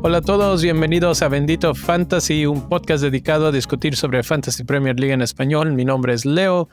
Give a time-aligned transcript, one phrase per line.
[0.00, 4.98] Hola a todos, bienvenidos a Bendito Fantasy, un podcast dedicado a discutir sobre Fantasy Premier
[4.98, 5.72] League en español.
[5.72, 6.68] Mi nombre es Leo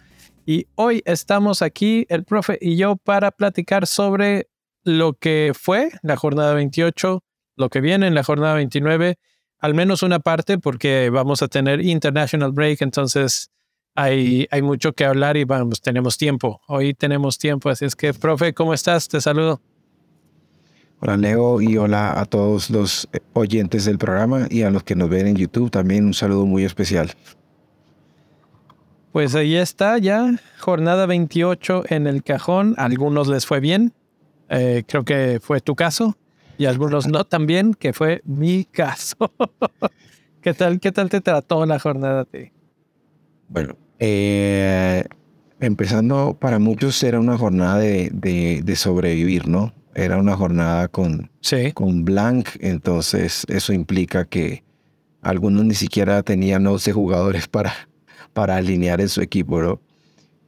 [0.46, 4.48] y hoy estamos aquí, el profe y yo, para platicar sobre
[4.86, 7.24] lo que fue la jornada 28,
[7.58, 9.18] lo que viene en la jornada 29,
[9.60, 13.50] al menos una parte porque vamos a tener International Break, entonces
[13.96, 16.62] hay, hay mucho que hablar y vamos, tenemos tiempo.
[16.68, 19.08] Hoy tenemos tiempo, así es que, profe, ¿cómo estás?
[19.08, 19.62] Te saludo.
[21.00, 24.96] Hola Leo y hola a todos los eh, oyentes del programa y a los que
[24.96, 27.12] nos ven en YouTube también un saludo muy especial.
[29.12, 32.76] Pues ahí está ya, jornada 28 en el cajón.
[32.78, 33.94] A algunos les fue bien,
[34.50, 36.18] eh, creo que fue tu caso,
[36.58, 39.32] y a algunos no también, que fue mi caso.
[40.42, 42.26] ¿Qué tal, qué tal te trató la jornada?
[42.26, 42.52] ti?
[43.50, 45.04] Bueno, eh,
[45.60, 48.10] empezando para muchos era una jornada de,
[48.64, 49.74] de sobrevivir, ¿no?
[49.96, 51.32] era una jornada con,
[51.74, 54.64] con blank, entonces eso implica que
[55.22, 57.74] algunos ni siquiera tenían 11 jugadores para,
[58.34, 59.82] para alinear en su equipo, ¿no?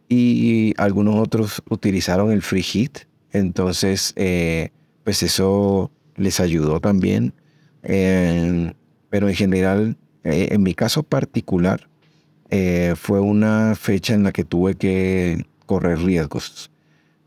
[0.09, 2.99] Y algunos otros utilizaron el free hit,
[3.31, 4.69] entonces eh,
[5.03, 7.33] pues eso les ayudó también.
[7.81, 11.87] pero en general, eh, en mi caso particular,
[12.49, 16.71] eh, fue una fecha en la que tuve que correr riesgos.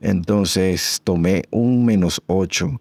[0.00, 2.80] Entonces tomé un menos 8.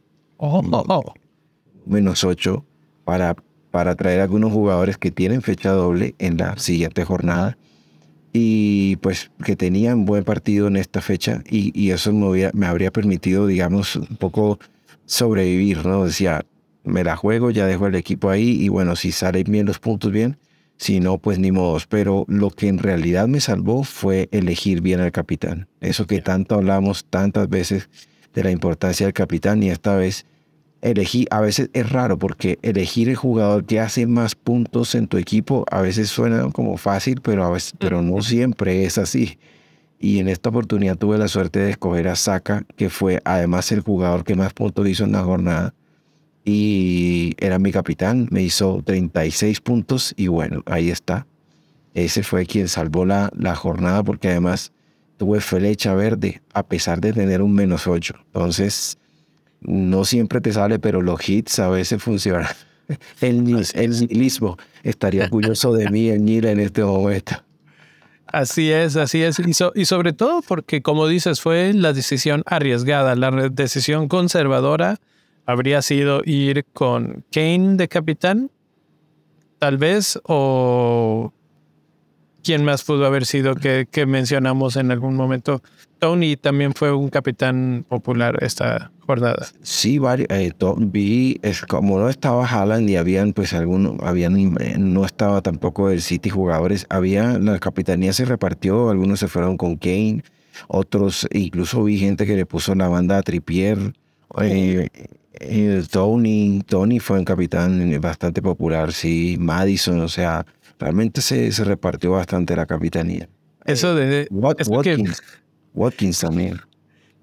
[1.85, 2.65] Menos 8
[3.03, 3.35] para,
[3.71, 7.57] para traer algunos jugadores que tienen fecha doble en la siguiente jornada
[8.31, 13.47] y pues que tenían buen partido en esta fecha y, eso me, me, habría permitido,
[13.47, 14.59] digamos, un poco
[15.09, 16.05] sobrevivir, ¿no?
[16.05, 16.45] Decía,
[16.83, 20.11] me la juego, ya dejo el equipo ahí y bueno, si salen bien los puntos
[20.11, 20.37] bien,
[20.77, 21.87] si no, pues ni modos.
[21.87, 25.67] Pero lo que en realidad me salvó fue elegir bien al capitán.
[25.81, 27.89] Eso que tanto hablamos tantas veces
[28.33, 30.25] de la importancia del capitán y esta vez
[30.81, 35.17] elegí, a veces es raro porque elegir el jugador que hace más puntos en tu
[35.17, 39.39] equipo a veces suena como fácil, pero, a veces, pero no siempre es así.
[39.99, 43.81] Y en esta oportunidad tuve la suerte de escoger a Saka, que fue además el
[43.81, 45.73] jugador que más puntos hizo en la jornada
[46.45, 51.27] y era mi capitán, me hizo 36 puntos y bueno, ahí está.
[51.93, 54.71] Ese fue quien salvó la, la jornada porque además
[55.17, 58.15] tuve flecha verde a pesar de tener un menos 8.
[58.27, 58.97] Entonces,
[59.61, 62.47] no siempre te sale, pero los hits a veces funcionan.
[63.21, 67.35] El, el nihilismo estaría orgulloso de mí, el Nil, en este momento.
[68.31, 69.39] Así es, así es.
[69.39, 74.97] Y, y, sobre todo porque, como dices, fue la decisión arriesgada, la decisión conservadora
[75.45, 78.51] habría sido ir con Kane de capitán,
[79.57, 81.33] tal vez, o
[82.43, 85.61] quién más pudo haber sido que, mencionamos en algún momento.
[85.99, 89.47] Tony también fue un capitán popular esta jornada.
[89.61, 95.41] Sí, eh, vi, es, como no estaba Haaland y habían pues algunos, habían, no estaba
[95.41, 100.23] tampoco el City jugadores, había, la capitanía se repartió, algunos se fueron con Kane,
[100.67, 103.93] otros, incluso vi gente que le puso la banda a Trippier.
[104.41, 104.87] Eh,
[105.33, 109.37] eh, Tony, Tony fue un capitán bastante popular, sí.
[109.39, 110.45] Madison, o sea,
[110.79, 113.29] realmente se, se repartió bastante la capitanía.
[113.65, 114.27] Eso de...
[114.31, 115.21] Watkins,
[115.73, 116.59] Watkins también.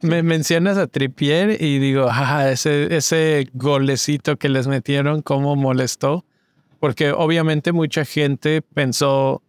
[0.03, 2.09] Me mencionas a Trippier y digo,
[2.49, 6.25] ese, ese golecito que les metieron, cómo molestó.
[6.79, 9.43] Porque obviamente mucha gente pensó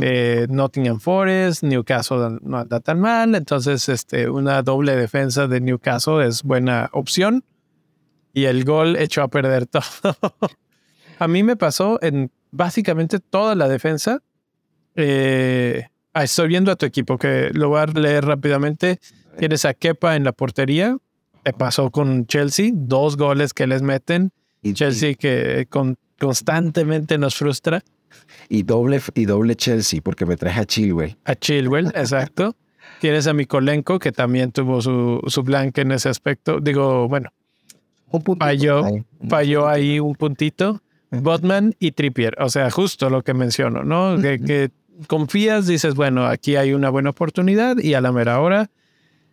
[0.00, 6.26] eh, Nottingham Forest, Newcastle no anda tan mal, entonces este, una doble defensa de Newcastle
[6.26, 7.44] es buena opción
[8.32, 10.16] y el gol echó a perder todo.
[11.18, 14.22] a mí me pasó en básicamente toda la defensa.
[14.94, 19.00] Eh, ah, estoy viendo a tu equipo, que lo voy a leer rápidamente.
[19.38, 20.96] Tienes a Kepa en la portería.
[21.42, 24.32] Te pasó con Chelsea, dos goles que les meten.
[24.62, 25.68] Y, Chelsea que
[26.18, 27.82] constantemente nos frustra.
[28.48, 31.16] Y doble, y doble Chelsea, porque me traje a Chilwell.
[31.24, 32.56] A Chilwell, exacto.
[33.00, 36.60] Tienes a Mikolenko, que también tuvo su, su blanque en ese aspecto.
[36.60, 37.30] Digo, bueno,
[38.38, 38.84] falló,
[39.28, 40.80] falló ahí un puntito.
[41.22, 44.20] Botman y Trippier, o sea, justo lo que menciono, ¿no?
[44.20, 44.70] Que,
[45.08, 48.70] confías, dices, bueno, aquí hay una buena oportunidad y a la mera hora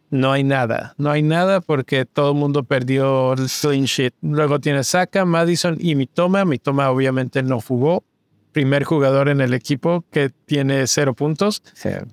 [0.10, 4.14] no hay nada, no hay nada porque todo el mundo perdió el clean sheet.
[4.22, 6.44] Luego tienes Saka, Madison y Mitoma.
[6.46, 8.04] Mitoma obviamente no jugó,
[8.52, 11.64] primer jugador en el equipo que tiene cero puntos.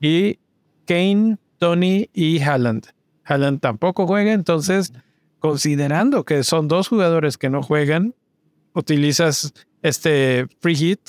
[0.00, 0.38] Y
[0.86, 2.86] Kane, Tony y Haaland.
[3.24, 4.92] Haaland tampoco juega, entonces
[5.40, 8.14] considerando que son dos jugadores que no juegan,
[8.78, 9.52] utilizas
[9.82, 11.00] este free hit,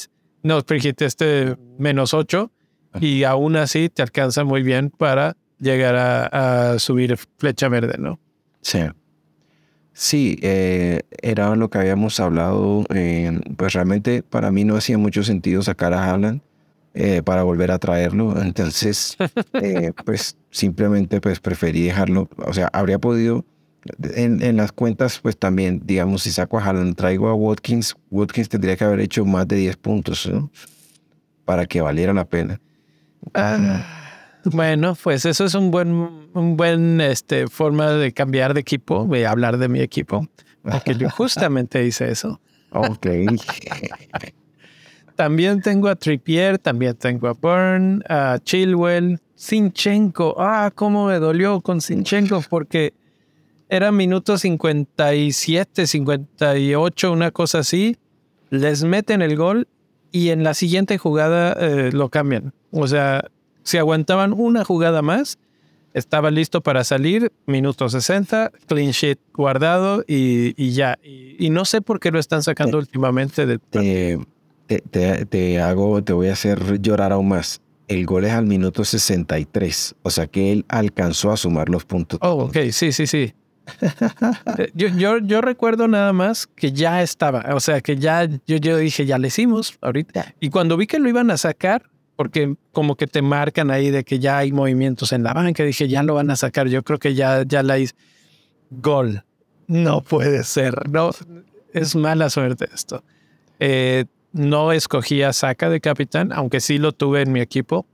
[0.44, 2.51] no free hit, este menos 8,
[3.00, 8.19] y aún así te alcanza muy bien para llegar a, subir flecha verde, ¿no?
[8.62, 8.80] Sí.
[9.94, 12.86] Sí, eh, era lo que habíamos hablado.
[13.57, 16.42] pues realmente para mí no hacía mucho sentido sacar a Haaland
[16.94, 18.42] eh, para volver a traerlo.
[18.42, 19.18] Entonces,
[19.54, 22.30] eh, pues simplemente pues preferí dejarlo.
[22.38, 23.45] O sea, habría podido
[24.16, 28.50] en, en, las cuentas, pues también, digamos, si saco a Haaland, traigo a Watkins, Watkins
[28.50, 30.52] tendría que haber hecho más de 10 puntos ¿no?
[31.46, 32.60] para que valiera la pena.
[33.34, 33.86] Ah,
[34.46, 39.30] bueno, pues eso es un buen, un buen este, forma de cambiar de equipo, a
[39.30, 40.28] hablar de mi equipo,
[40.62, 42.40] porque yo justamente hice eso.
[42.72, 43.08] Ok.
[45.16, 50.36] también tengo a Trippier, también tengo a Burn, a Chilwell, Sinchenko.
[50.38, 52.94] Ah, cómo me dolió con Sinchenko, porque
[53.69, 57.98] era minuto 57, 58, una cosa así.
[58.50, 59.68] Les meten el gol
[60.12, 62.54] y en la siguiente jugada eh, lo cambian.
[62.71, 63.25] O sea,
[63.63, 65.38] si aguantaban una jugada más,
[65.94, 70.98] estaba listo para salir, minuto 60, clean sheet guardado y, ya.
[71.04, 73.45] Y, no sé por qué lo están sacando últimamente.
[73.45, 73.60] De...
[74.68, 77.62] Te, te, hago, te voy a hacer llorar aún más.
[77.88, 82.19] El gol es al minuto 63, o sea que él alcanzó a sumar los puntos.
[82.22, 83.33] Oh, ok, sí, sí, sí.
[84.57, 88.57] Eh, yo, yo, yo, recuerdo nada más que ya estaba, o sea, que ya yo,
[88.57, 90.33] yo dije, ya le hicimos ahorita.
[90.39, 94.04] Y cuando vi que lo iban a sacar, porque como que te marcan ahí de
[94.04, 97.00] que ya hay movimientos en la banca, dije, ya lo van a sacar, yo creo
[97.00, 97.94] que ya, ya la hice.
[98.71, 99.24] Gol.
[99.68, 101.12] No puede ser, no,
[101.74, 103.04] es mala suerte esto.
[103.60, 107.86] Eh, no escogí a Saka de capitán, aunque sí lo tuve en mi equipo.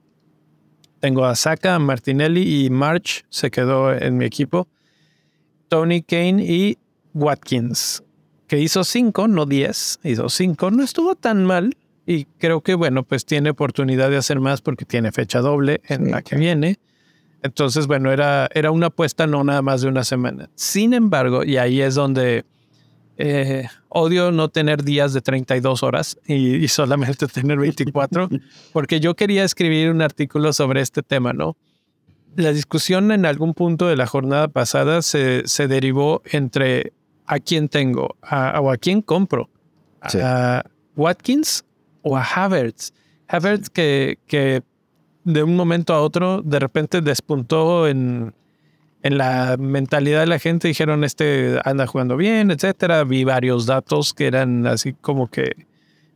[0.99, 4.67] Tengo a Saka, Martinelli y March se quedó en mi equipo.
[5.75, 6.77] Tony Kane y
[7.13, 8.01] Watkins,
[8.47, 11.75] que hizo cinco, no diez, hizo cinco, no estuvo tan mal
[12.05, 16.11] y creo que bueno, pues tiene oportunidad de hacer más porque tiene fecha doble en
[16.11, 16.79] la que viene.
[17.43, 20.49] Entonces, bueno, era, era una apuesta no nada más de una semana.
[20.55, 22.45] Sin embargo, y ahí es donde
[23.17, 28.29] eh, odio no tener días de 32 horas y, y solamente tener 24,
[28.71, 31.57] porque yo quería escribir un artículo sobre este tema, ¿no?
[32.35, 36.93] La discusión en algún punto de la jornada pasada se, se derivó entre
[37.25, 39.49] a quién tengo o a quién compro.
[40.01, 40.63] A
[40.95, 41.65] Watkins
[42.01, 42.93] o a Havertz.
[43.27, 44.61] Havertz que, que
[45.23, 48.35] de un momento a otro de repente despuntó en,
[49.01, 50.67] en la mentalidad de la gente.
[50.67, 53.03] Dijeron, este anda jugando bien, etcétera.
[53.03, 55.67] Vi varios datos que eran así como que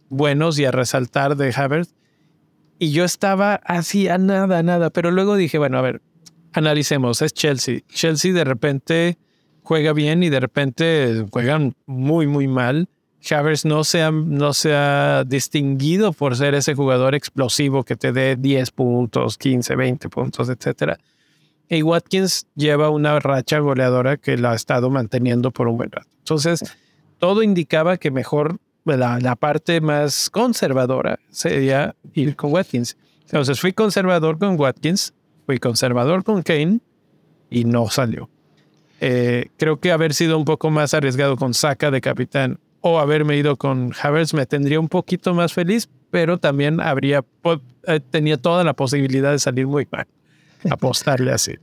[0.09, 1.93] buenos y a resaltar de Havertz.
[2.77, 4.89] Y yo estaba así a nada, a nada.
[4.89, 6.01] Pero luego dije, bueno, a ver,
[6.53, 7.81] analicemos, es Chelsea.
[7.87, 9.17] Chelsea de repente
[9.63, 12.87] juega bien y de repente juegan muy, muy mal.
[13.21, 14.73] Chavers no se, ha, no se
[15.27, 20.93] distinguido por ser ese jugador explosivo que te dé 10 puntos, 15, 20 puntos, etc.
[21.67, 26.09] Y Watkins lleva una racha goleadora que la ha estado manteniendo por un buen rato.
[26.19, 26.63] Entonces,
[27.17, 32.97] todo indicaba que mejor la, la parte más conservadora sería ir con Watkins.
[33.25, 35.13] Entonces, fui conservador con Watkins
[35.49, 36.79] fui conservador con Kane
[37.49, 38.29] y no salió.
[39.01, 43.35] Eh, creo que haber sido un poco más arriesgado con Saka de capitán o haberme
[43.35, 47.25] ido con Havertz me tendría un poquito más feliz, pero también habría
[47.87, 50.05] eh, tenía toda la posibilidad de salir muy mal.
[50.69, 51.55] Apostarle así.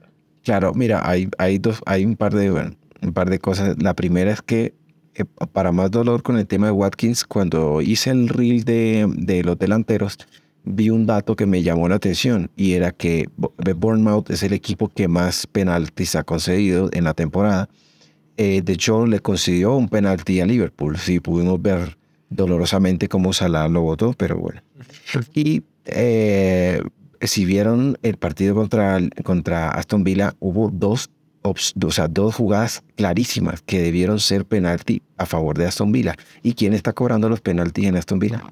[0.42, 3.80] Claro, mira, hay, hay, dos, hay un, par de, un par de cosas.
[3.80, 4.74] La primera es que
[5.14, 9.44] eh, para más dolor con el tema de Watkins, cuando hice el reel de, de
[9.44, 10.18] los delanteros,
[10.66, 13.28] vi un dato que me llamó la atención y era que
[13.76, 17.68] Bournemouth es el equipo que más penaltis ha concedido en la temporada.
[18.36, 20.98] Eh, de hecho, le concedió un penalti a Liverpool.
[20.98, 21.96] Sí, pudimos ver
[22.28, 24.60] dolorosamente cómo Salah lo votó, pero bueno.
[25.32, 26.82] Y eh,
[27.20, 31.10] si vieron el partido contra, contra Aston Villa, hubo dos,
[31.42, 36.16] o sea, dos jugadas clarísimas que debieron ser penalti a favor de Aston Villa.
[36.42, 38.42] ¿Y quién está cobrando los penaltis en Aston Villa?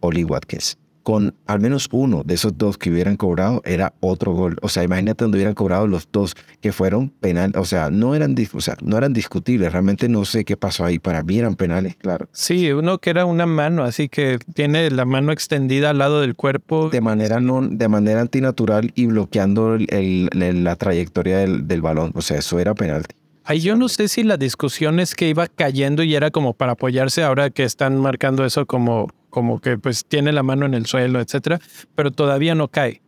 [0.00, 4.58] Oli Watkins con al menos uno de esos dos que hubieran cobrado era otro gol.
[4.60, 7.56] O sea, imagínate donde hubieran cobrado los dos que fueron penales.
[7.56, 9.72] O sea, no eran, o sea, no eran discutibles.
[9.72, 10.98] Realmente no sé qué pasó ahí.
[10.98, 12.28] Para mí eran penales, claro.
[12.32, 16.34] Sí, uno que era una mano, así que tiene la mano extendida al lado del
[16.34, 16.90] cuerpo.
[16.90, 20.28] De manera, no, de manera antinatural y bloqueando el,
[20.62, 22.12] la trayectoria del, del balón.
[22.16, 23.14] O sea, eso era penalti.
[23.50, 26.72] Ay, yo no sé si la discusión es que iba cayendo y era como para
[26.72, 30.84] apoyarse ahora que están marcando eso como como que pues tiene la mano en el
[30.84, 31.58] suelo, etcétera,
[31.94, 33.00] pero todavía no cae.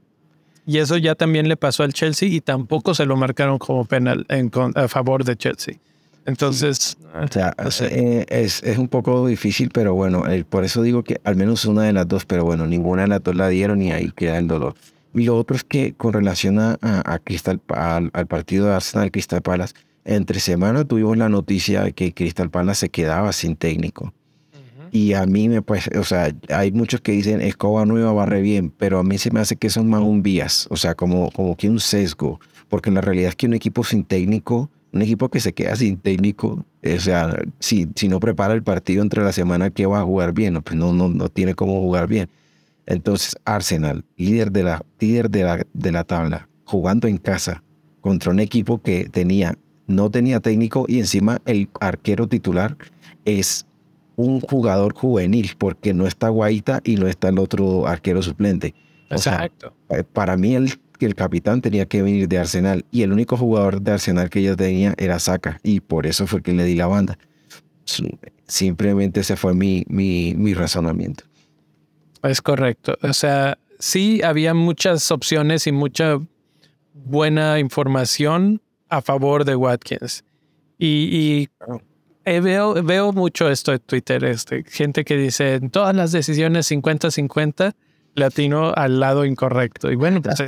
[0.65, 4.25] Y eso ya también le pasó al Chelsea y tampoco se lo marcaron como penal
[4.31, 5.75] en, a favor de Chelsea.
[6.25, 7.55] Entonces, o sea,
[7.91, 11.67] eh, es, es, un poco difícil, pero bueno, eh, por eso digo que al menos
[11.67, 14.39] una de las dos, pero bueno, ninguna de las dos la dieron y ahí queda
[14.39, 14.75] el dolor.
[15.13, 16.79] Y lo otro es que con relación a,
[17.25, 22.51] Crystal, al, partido de Arsenal Crystal Palace, entre semana tuvimos la noticia de que Crystal
[22.51, 24.13] Palace se quedaba sin técnico.
[24.93, 28.71] Y a mí me pues, o sea, hay muchos que dicen escoba nueva barre bien,
[28.71, 31.57] pero a mí se me hace que son más un vías, o sea, como, como
[31.57, 35.39] que un sesgo, porque la realidad es que un equipo sin técnico, un equipo que
[35.39, 39.71] se queda sin técnico, o sea, si, si no prepara el partido entre la semana,
[39.71, 40.61] ¿qué va a jugar bien?
[40.61, 42.29] Pues no, no, no tiene cómo jugar bien.
[42.87, 47.63] Entonces, Arsenal, líder de la, líder de la, de la tabla, jugando en casa
[48.01, 49.57] contra un equipo que tenía,
[49.91, 52.77] no tenía técnico y encima el arquero titular
[53.25, 53.67] es
[54.17, 58.75] un jugador juvenil porque no está Guaita y no está el otro arquero suplente.
[59.11, 59.75] Exacto.
[59.89, 63.83] Eh, para mí el, el capitán tenía que venir de Arsenal y el único jugador
[63.83, 66.87] de Arsenal que yo tenía era Saka y por eso fue que le di la
[66.87, 67.19] banda.
[68.47, 71.25] Simplemente ese fue mi, mi, mi razonamiento.
[72.23, 72.97] Es correcto.
[73.03, 76.21] O sea, sí había muchas opciones y mucha
[76.95, 80.25] buena información a favor de Watkins.
[80.79, 81.49] Y,
[82.25, 87.75] veo, veo mucho esto en Twitter, este, gente que dice, en todas las decisiones 50-50,
[88.15, 89.91] le atinó al lado incorrecto.
[89.91, 90.43] Y bueno, pues,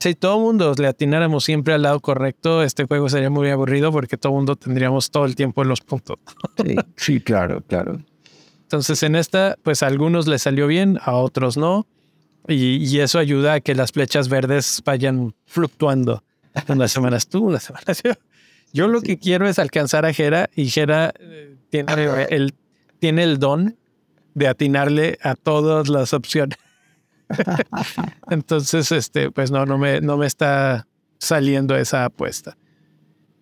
[0.00, 3.92] si todo el mundo le atináramos siempre al lado correcto, este juego sería muy aburrido
[3.92, 6.18] porque todo el mundo tendríamos todo el tiempo en los puntos.
[6.64, 8.00] sí, sí, claro, claro.
[8.62, 11.86] Entonces en esta, pues a algunos les salió bien, a otros no.
[12.48, 16.24] Y, eso ayuda a que las flechas verdes vayan fluctuando.
[16.68, 18.12] Unas semanas tú, unas semanas yo.
[18.72, 22.54] Yo lo que quiero es alcanzar a Jera y Jera eh, tiene el,
[22.98, 23.76] tiene el don
[24.34, 26.58] de atinarle a todas las opciones.
[28.30, 30.86] Entonces, este, pues no, no me, no me está
[31.18, 32.56] saliendo esa apuesta.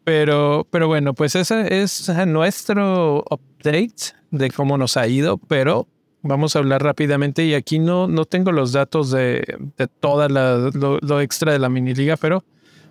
[0.04, 5.86] Pero, pero bueno, pues ese es nuestro update de cómo nos ha ido, pero
[6.22, 9.44] vamos a hablar rápidamente y aquí no, no tengo los datos de,
[9.76, 12.44] de toda la, lo, extra de la mini liga, pero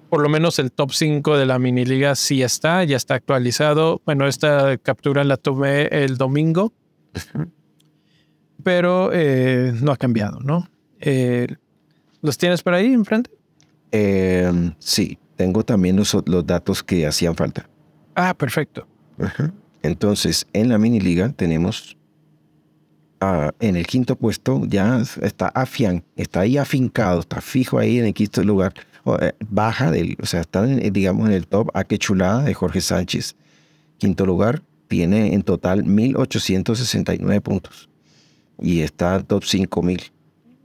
[0.09, 4.01] por lo menos el top 5 de la mini liga sí está, ya está actualizado.
[4.05, 6.73] Bueno, esta captura la tomé el domingo,
[8.63, 10.67] pero eh, no ha cambiado, ¿no?
[10.99, 11.47] Eh,
[12.21, 13.31] ¿Los tienes por ahí enfrente?
[13.91, 17.69] Eh, sí, tengo también los, los datos que hacían falta.
[18.15, 18.87] Ah, perfecto.
[19.81, 21.97] Entonces, en la mini liga tenemos
[23.21, 28.05] ah, en el quinto puesto, ya está afian, está ahí afincado, está fijo ahí en
[28.05, 28.73] el quinto lugar,
[29.49, 32.81] baja del, o sea, está digamos en el top, a ah, qué chulada de Jorge
[32.81, 33.35] Sánchez.
[33.97, 37.89] Quinto lugar, tiene en total 1869 puntos
[38.61, 40.11] y está top 5000.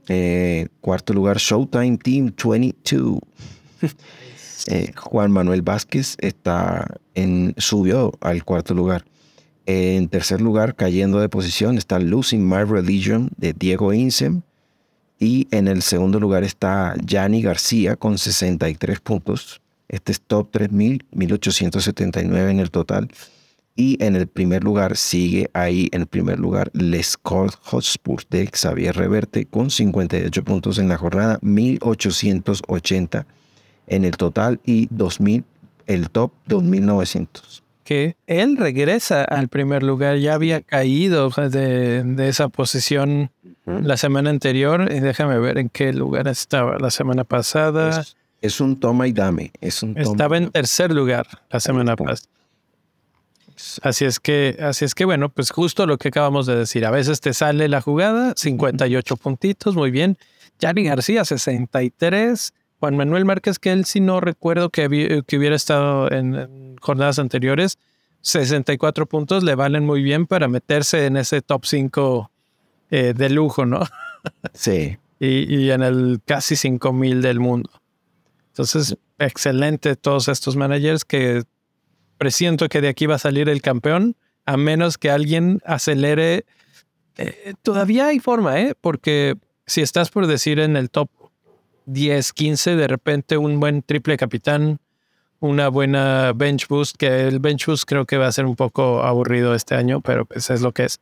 [0.07, 3.19] Eh, cuarto lugar, Showtime Team 22.
[4.67, 9.05] Eh, Juan Manuel Vázquez está en, subió al cuarto lugar.
[9.67, 14.41] En tercer lugar, cayendo de posición, está Losing My Religion de Diego Insem.
[15.19, 19.61] Y en el segundo lugar está Yanni García con 63 puntos.
[19.87, 23.09] Este es top 3000, 1879 en el total.
[23.77, 28.47] Y en el primer lugar sigue ahí, en el primer lugar, Les Cold Hotspur de
[28.47, 33.27] Xavier Reverte con 58 puntos en la jornada, 1880
[33.87, 35.43] en el total y 2000,
[35.87, 37.63] el top 2900.
[37.83, 43.29] Que él regresa al primer lugar, ya había caído de, de esa posición
[43.65, 44.91] la semana anterior.
[44.91, 48.03] Y déjame ver en qué lugar estaba la semana pasada.
[48.41, 49.51] Es, un toma y dame.
[49.61, 52.29] Es un estaba en tercer lugar la semana pasada.
[53.81, 56.85] Así es que, así es que bueno, pues justo lo que acabamos de decir.
[56.85, 60.17] A veces te sale la jugada, 58 puntitos, muy bien.
[60.59, 62.53] Yari García, 63.
[62.79, 67.77] Juan Manuel Márquez, que él sí no recuerdo que, que hubiera estado en, jornadas anteriores,
[68.21, 72.31] 64 puntos le valen muy bien para meterse en ese top 5
[72.89, 73.81] eh, de lujo, ¿no?
[74.53, 74.97] Sí.
[75.19, 77.69] y, en el casi 5 mil del mundo.
[78.47, 81.43] Entonces, excelente todos estos managers que
[82.17, 84.15] presiento que de aquí va a salir el campeón,
[84.45, 86.45] a menos que alguien acelere.
[87.17, 88.73] Eh, todavía hay forma, ¿eh?
[88.79, 91.09] Porque si estás por decir en el top
[91.85, 94.79] 10, 15, de repente un buen triple capitán,
[95.39, 99.03] una buena bench boost, que el bench boost creo que va a ser un poco
[99.03, 100.99] aburrido este año, pero pues es lo que es.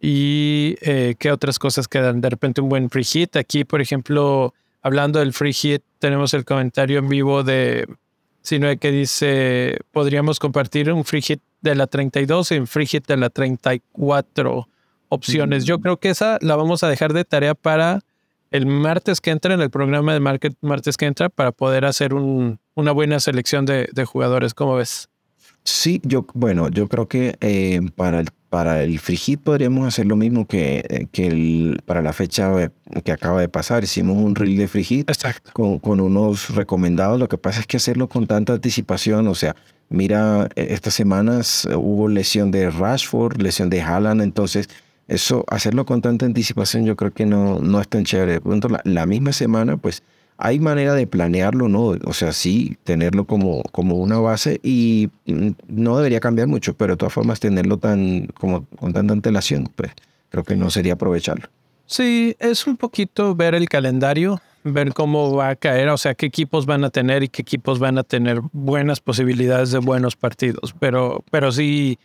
[0.00, 2.20] Y eh, qué otras cosas quedan.
[2.20, 3.36] De repente un buen free hit.
[3.36, 7.86] Aquí, por ejemplo, hablando del free hit, tenemos el comentario en vivo de
[8.46, 13.04] sino que dice, podríamos compartir un free hit de la 32 y un free hit
[13.08, 14.68] de la 34
[15.08, 15.64] opciones.
[15.64, 15.82] Yo mm.
[15.82, 18.04] creo que esa la vamos a dejar de tarea para
[18.52, 22.14] el martes que entra, en el programa de market, martes que entra, para poder hacer
[22.14, 24.54] un, una buena selección de, jugadores.
[24.54, 25.08] ¿Cómo ves?
[25.64, 30.16] Sí, yo, bueno, yo creo que eh, para, el, para el hit podríamos hacer lo
[30.16, 32.50] mismo que, eh, que el, para la fecha
[33.04, 33.84] que acaba de pasar.
[33.84, 35.10] Hicimos un reel de hit
[35.52, 37.20] Con, con, unos recomendados.
[37.20, 39.54] Lo que pasa es que hacerlo con tanta anticipación, o sea,
[39.90, 44.70] mira, e, estas semanas hubo lesión de Rashford, lesión de Haaland, entonces
[45.06, 48.40] eso, hacerlo con tanta anticipación yo creo que no, no es tan chévere.
[48.42, 50.02] De la, la misma semana, pues
[50.38, 51.94] hay manera de planearlo, ¿no?
[52.04, 55.10] O sea, sí, tenerlo como, como una base y
[55.68, 59.92] no debería cambiar mucho, pero de todas formas tenerlo tan, como con tanta antelación, pues
[60.28, 61.48] creo que no sería aprovecharlo.
[61.86, 66.26] Sí, es un poquito ver el calendario, ver cómo va a caer, o sea, qué
[66.26, 70.74] equipos van a tener y qué equipos van a tener buenas posibilidades de buenos partidos,
[70.80, 71.98] pero, pero sí,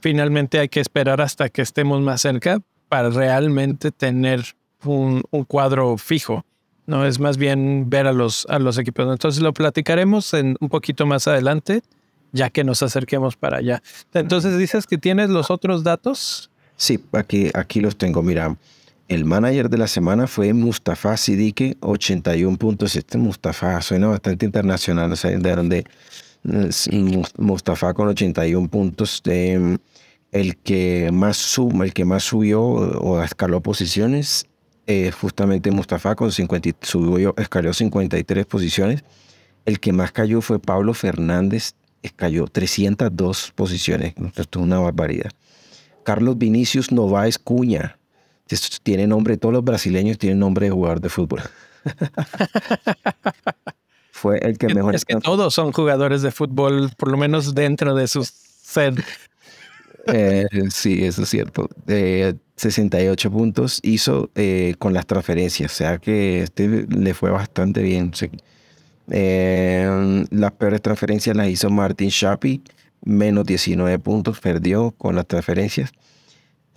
[0.00, 4.42] finalmente hay que esperar hasta que estemos más cerca para realmente tener
[4.84, 6.45] un, un cuadro fijo.
[6.86, 9.10] No, es más bien ver a los, a los equipos.
[9.10, 11.82] Entonces lo platicaremos en un poquito más adelante,
[12.32, 13.82] ya que nos acerquemos para allá.
[14.14, 16.50] Entonces dices que tienes los otros datos.
[16.76, 18.22] Sí, aquí, aquí los tengo.
[18.22, 18.56] Mira,
[19.08, 22.94] el manager de la semana fue Mustafa Siddique, 81 puntos.
[22.94, 25.84] Este Mustafa suena bastante internacional, o sea, de donde
[27.36, 29.22] Mustafa con 81 puntos.
[29.24, 34.46] El que más suma, el que más subió o escaló posiciones
[34.86, 39.04] eh, justamente Mustafa con 50, subió, escaló 53 posiciones.
[39.64, 41.74] El que más cayó fue Pablo Fernández,
[42.14, 44.14] cayó 302 posiciones.
[44.36, 45.30] Esto es una barbaridad.
[46.04, 47.98] Carlos Vinicius Novaes Cuña.
[48.84, 51.42] Tiene nombre, todos los brasileños tienen nombre de jugador de fútbol.
[54.12, 54.94] fue el que mejor.
[54.94, 58.94] Es que todos son jugadores de fútbol, por lo menos dentro de su ser.
[60.06, 61.68] Eh, sí, eso es cierto.
[62.56, 68.12] 68 puntos hizo eh, con las transferencias, o sea que este le fue bastante bien.
[69.10, 72.62] Eh, las peores transferencias las hizo Martin Shapi,
[73.04, 75.92] menos 19 puntos, perdió con las transferencias.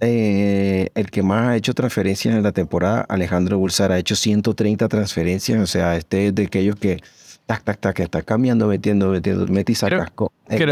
[0.01, 5.59] el que más ha hecho transferencias en la temporada, Alejandro Bulsar, ha hecho 130 transferencias,
[5.61, 7.01] o sea, este es de aquellos que
[7.45, 10.11] tac, tac, tac, está cambiando, metiendo, metiendo, meti sacas.
[10.47, 10.67] Creo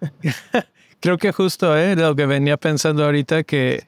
[1.02, 3.84] que justo eh, lo que venía pensando ahorita, que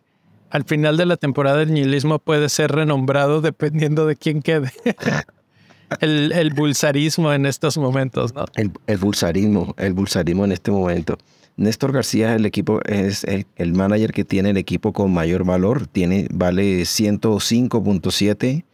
[0.51, 4.73] al final de la temporada el nihilismo puede ser renombrado dependiendo de quién quede.
[6.01, 8.45] el, el bulsarismo en estos momentos, ¿no?
[8.57, 11.17] El, el bulsarismo, el bulsarismo en este momento.
[11.57, 15.45] Néstor García es el equipo, es el, el, manager que tiene el equipo con mayor
[15.45, 18.65] valor, tiene, vale 105.7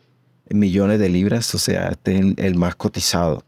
[0.48, 3.44] millones de libras, o sea, este es el más cotizado.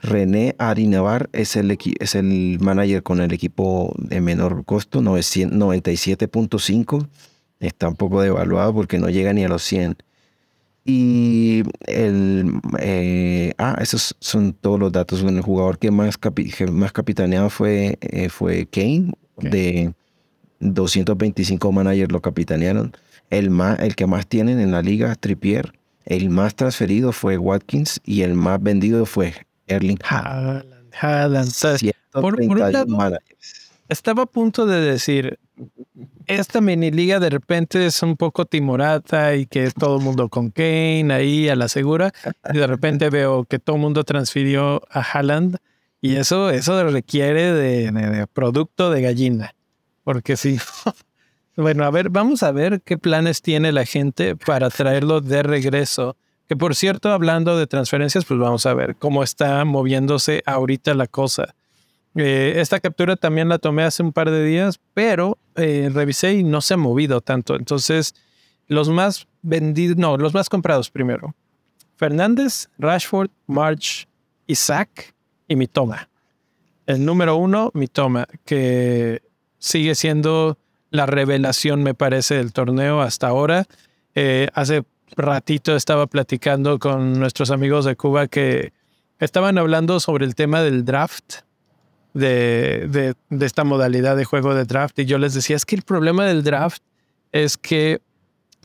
[0.00, 7.08] René Arinavar es el, es el manager con el equipo de menor costo, 97.5.
[7.60, 9.96] Está un poco devaluado porque no llega ni a los 100.
[10.84, 12.60] Y el.
[12.78, 15.22] Eh, ah, esos son todos los datos.
[15.22, 16.18] el jugador que más,
[16.70, 19.94] más capitaneado fue, eh, fue Kane, de
[20.60, 22.92] 225 managers lo capitanearon.
[23.30, 25.72] El, más, el que más tienen en la liga, Trippier.
[26.04, 29.34] El más transferido fue Watkins y el más vendido fue
[29.66, 31.52] Erling Haaland.
[32.12, 32.40] Por,
[33.88, 35.38] estaba a punto de decir,
[36.26, 40.28] esta mini liga de repente es un poco timorata y que es todo el mundo
[40.28, 42.12] con Kane ahí a la segura.
[42.52, 45.58] Y de repente veo que todo el mundo transfirió a Haaland
[46.00, 49.54] y eso, eso requiere de, producto de gallina.
[50.04, 50.58] Porque sí.
[51.56, 56.16] bueno, a ver, vamos a ver qué planes tiene la gente para traerlo de regreso
[56.48, 61.06] que por cierto, hablando de transferencias, pues vamos a ver cómo está moviéndose ahorita la
[61.06, 61.54] cosa.
[62.14, 66.44] Eh, esta captura también la tomé hace un par de días, pero eh, revisé y
[66.44, 67.56] no se ha movido tanto.
[67.56, 68.14] Entonces,
[68.68, 71.34] los más vendidos, no, los más comprados primero.
[71.96, 74.08] Fernández, Rashford, March,
[74.46, 75.14] Isaac
[75.48, 76.08] y Mitoma.
[76.86, 79.22] El número uno, Mitoma, que
[79.58, 80.58] sigue siendo
[80.90, 83.66] la revelación, me parece, del torneo hasta ahora.
[84.14, 84.84] Eh, hace
[85.16, 88.72] ratito estaba platicando con nuestros amigos de Cuba que
[89.18, 91.42] estaban hablando sobre el tema del draft,
[92.14, 94.98] de, de, esta modalidad de juego de draft.
[94.98, 96.82] Y yo les decía, es que el problema del draft
[97.32, 98.00] es que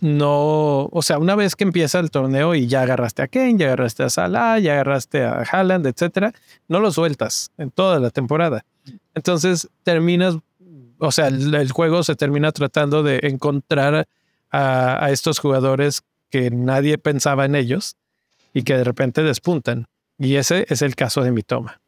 [0.01, 3.67] no, o sea, una vez que empieza el torneo y ya agarraste a Kane, ya
[3.67, 6.33] agarraste a Salah, ya agarraste a Haaland, etcétera,
[6.67, 8.65] no lo sueltas en toda la temporada.
[9.13, 10.37] Entonces terminas,
[10.97, 14.07] o sea, el, juego se termina tratando de encontrar
[14.49, 16.01] a, a, estos jugadores
[16.31, 17.97] que nadie pensaba en ellos
[18.53, 19.85] y que de repente despuntan.
[20.17, 21.81] Y ese es el caso de mi toma.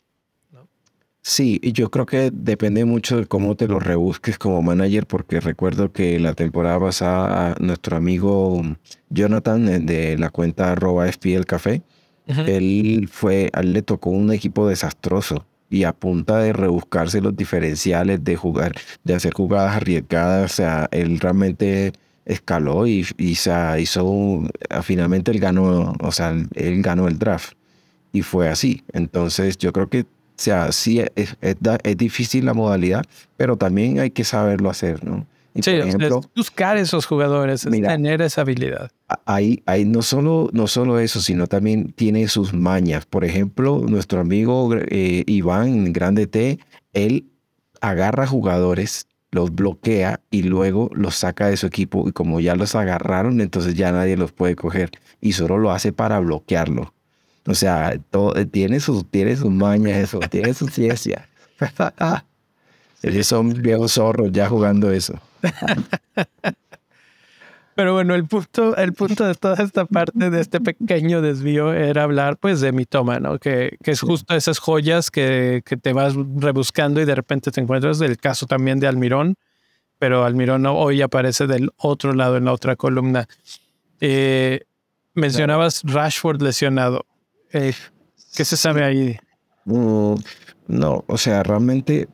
[1.26, 5.40] Sí, y yo creo que depende mucho de cómo te lo rebusques como manager, porque
[5.40, 8.62] recuerdo que la temporada pasada nuestro amigo
[9.10, 11.82] Jonathan eh, de la cuenta arroba FPL Café,
[12.26, 17.36] él fue, a él le tocó un equipo desastroso y a punta de rebuscarse los
[17.36, 18.74] diferenciales, de jugar,
[19.06, 21.94] de hacer jugadas arriesgadas, o sea, él realmente
[22.26, 24.44] escaló y, y se hizo,
[24.82, 27.54] finalmente él ganó, o sea, él ganó el draft
[28.12, 28.84] y fue así.
[28.94, 30.06] Entonces yo creo que, o
[30.38, 33.04] sea, sí es, es, difícil la modalidad,
[33.36, 35.26] pero también hay que saberlo hacer, ¿no?
[35.62, 38.90] sí, ejemplo, buscar esos jugadores, tener esa habilidad.
[39.26, 43.06] Ahí, ahí no, solo, no solo eso, sino también tiene sus mañas.
[43.06, 46.60] Por ejemplo, nuestro amigo eh, Iván, Grande T,
[46.94, 47.26] él
[47.82, 52.08] agarra jugadores, los bloquea y luego los saca de su equipo.
[52.08, 54.92] Y como ya los agarraron, entonces ya nadie los puede coger.
[55.20, 56.94] Y solo lo hace para bloquearlo.
[57.46, 61.28] O sea, todo, tiene, sus, tiene sus mañas, eso, tiene su ciencia.
[63.24, 65.20] Son viejos zorros ya jugando eso.
[67.76, 72.04] Pero bueno, el punto, el punto de toda esta parte de este pequeño desvío era
[72.04, 73.40] hablar pues de mitoma, ¿no?
[73.40, 77.62] Que, que es justo esas joyas que, que, te vas rebuscando y de repente te
[77.62, 78.00] encuentras.
[78.02, 79.36] El caso también de Almirón,
[79.98, 83.28] pero Almirón hoy aparece del otro lado en la otra columna.
[84.02, 84.66] Eh,
[85.14, 87.06] mencionabas Rashford lesionado.
[87.52, 87.74] Eh,
[88.36, 89.18] ¿Qué se sabe ahí?
[89.66, 90.16] Mm,
[90.68, 92.08] no, o sea, realmente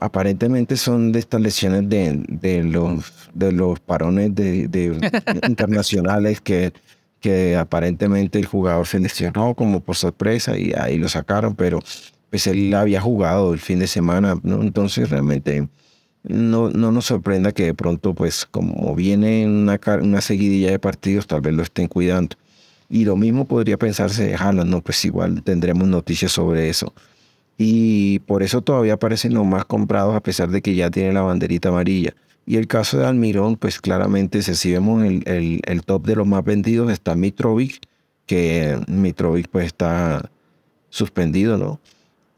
[0.00, 4.98] aparentemente son de estas lesiones de, de los, de los parones de,
[5.48, 6.72] internacionales que,
[7.20, 11.80] que aparentemente el jugador se lesionó como por sorpresa y ahí lo sacaron, pero
[12.30, 14.62] pues él había jugado el fin de semana, ¿no?
[14.62, 15.68] entonces realmente
[16.24, 21.26] no, no nos sorprenda que de pronto pues como viene una, una seguidilla de partidos
[21.26, 22.36] tal vez lo estén cuidando.
[22.88, 26.94] Y lo mismo podría pensarse de Haaland, no, pues igual tendremos noticias sobre eso
[27.58, 31.22] y por eso todavía aparecen los más comprados a pesar de que ya tiene la
[31.22, 32.14] banderita amarilla.
[32.46, 36.44] Y el caso de Almirón, pues claramente si vemos el, el, top de los más
[36.44, 37.80] vendidos está Mitrovic,
[38.26, 40.30] que Mitrovic pues está
[40.90, 41.80] suspendido, ¿no?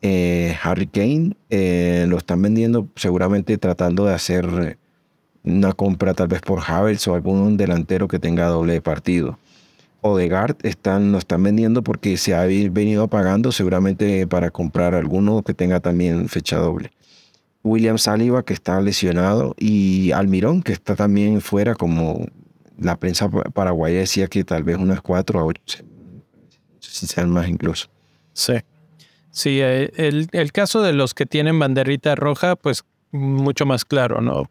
[0.01, 4.79] Eh, Harry Kane eh, lo están vendiendo seguramente tratando de hacer
[5.43, 9.39] una compra tal vez por Havertz o algún delantero que tenga doble partido.
[10.01, 15.55] Odegaard están, lo están vendiendo porque se ha venido pagando seguramente para comprar alguno que
[15.55, 16.93] tenga también fecha doble.
[17.65, 22.27] William Saliba que está lesionado y Almirón que está también fuera como
[22.79, 25.85] la prensa paraguaya decía que tal vez unas cuatro a ocho,
[26.79, 27.89] si sean más incluso.
[28.33, 28.55] Sí.
[29.31, 34.21] Sí, eh, el, el caso de los que tienen banderita roja, pues mucho más claro,
[34.21, 34.51] ¿no?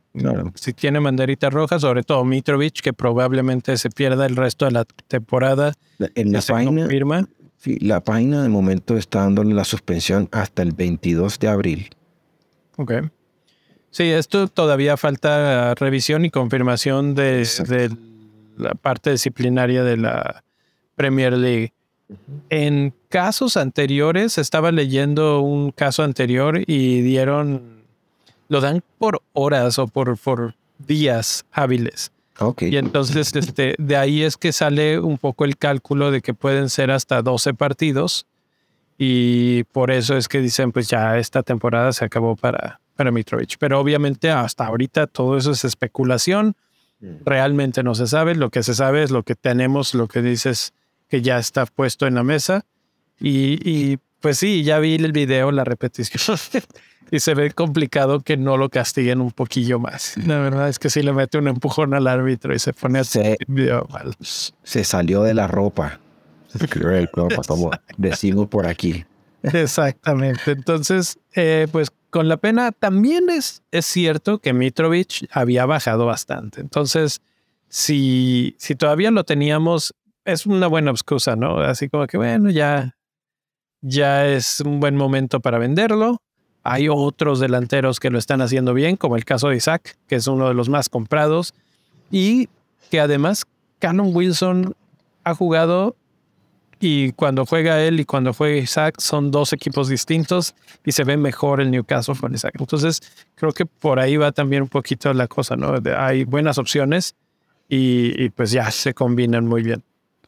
[0.55, 4.85] Si tiene banderita roja, sobre todo Mitrovic, que probablemente se pierda el resto de la
[5.07, 5.73] temporada.
[6.15, 6.87] En la página,
[7.57, 11.89] Sí, la página de momento está dándole la suspensión hasta el 22 de abril.
[12.77, 12.93] Ok.
[13.89, 17.89] Sí, esto todavía falta revisión y confirmación de, de
[18.57, 20.43] la parte disciplinaria de la
[20.95, 21.73] Premier League.
[22.49, 27.76] En casos anteriores, estaba leyendo un caso anterior y dieron
[28.47, 32.11] lo dan por horas o por, por días hábiles.
[32.39, 32.71] Okay.
[32.71, 36.69] Y entonces este, de ahí es que sale un poco el cálculo de que pueden
[36.69, 38.27] ser hasta 12 partidos
[38.97, 43.57] y por eso es que dicen pues ya esta temporada se acabó para, para Mitrovic.
[43.57, 46.55] Pero obviamente hasta ahorita todo eso es especulación,
[46.99, 47.25] mm.
[47.25, 50.73] realmente no se sabe, lo que se sabe es lo que tenemos, lo que dices
[51.09, 52.65] que ya está puesto en la mesa
[53.19, 56.37] y, y pues sí, ya vi el video, la repetición
[57.11, 60.17] y se ve complicado que no lo castiguen un poquillo más.
[60.25, 63.03] La verdad es que si le mete un empujón al árbitro y se pone a
[63.03, 64.15] se, mal.
[64.63, 65.99] Se salió de la ropa.
[67.47, 69.05] como decimos por aquí.
[69.43, 70.51] Exactamente.
[70.51, 76.61] Entonces, eh, pues con la pena también es, es cierto que Mitrovic había bajado bastante.
[76.61, 77.21] Entonces,
[77.69, 79.93] si, si todavía lo teníamos,
[80.25, 81.59] es una buena excusa, ¿no?
[81.59, 82.96] Así como que, bueno, ya,
[83.81, 86.21] ya es un buen momento para venderlo.
[86.63, 90.27] Hay otros delanteros que lo están haciendo bien, como el caso de Isaac, que es
[90.27, 91.53] uno de los más comprados,
[92.11, 92.49] y
[92.89, 93.45] que además
[93.79, 94.75] Canon Wilson
[95.23, 95.95] ha jugado
[96.79, 100.53] y cuando juega él y cuando juega Isaac son dos equipos distintos
[100.85, 102.55] y se ve mejor el Newcastle con Isaac.
[102.59, 103.01] Entonces
[103.35, 105.73] creo que por ahí va también un poquito la cosa, ¿no?
[105.97, 107.15] Hay buenas opciones
[107.69, 109.83] y, pues ya se combinan muy bien.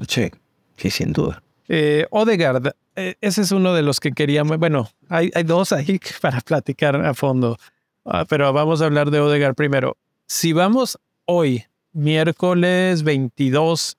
[0.08, 0.30] Sí,
[0.76, 1.42] sí, sin duda.
[1.68, 2.74] Eh, Odegaard
[3.22, 4.58] ese es uno de los que queríamos.
[4.58, 7.58] Bueno, hay, hay dos ahí para platicar a fondo,
[8.06, 9.98] ah, pero vamos a hablar de Odegaard primero.
[10.28, 13.98] Si vamos hoy, miércoles 22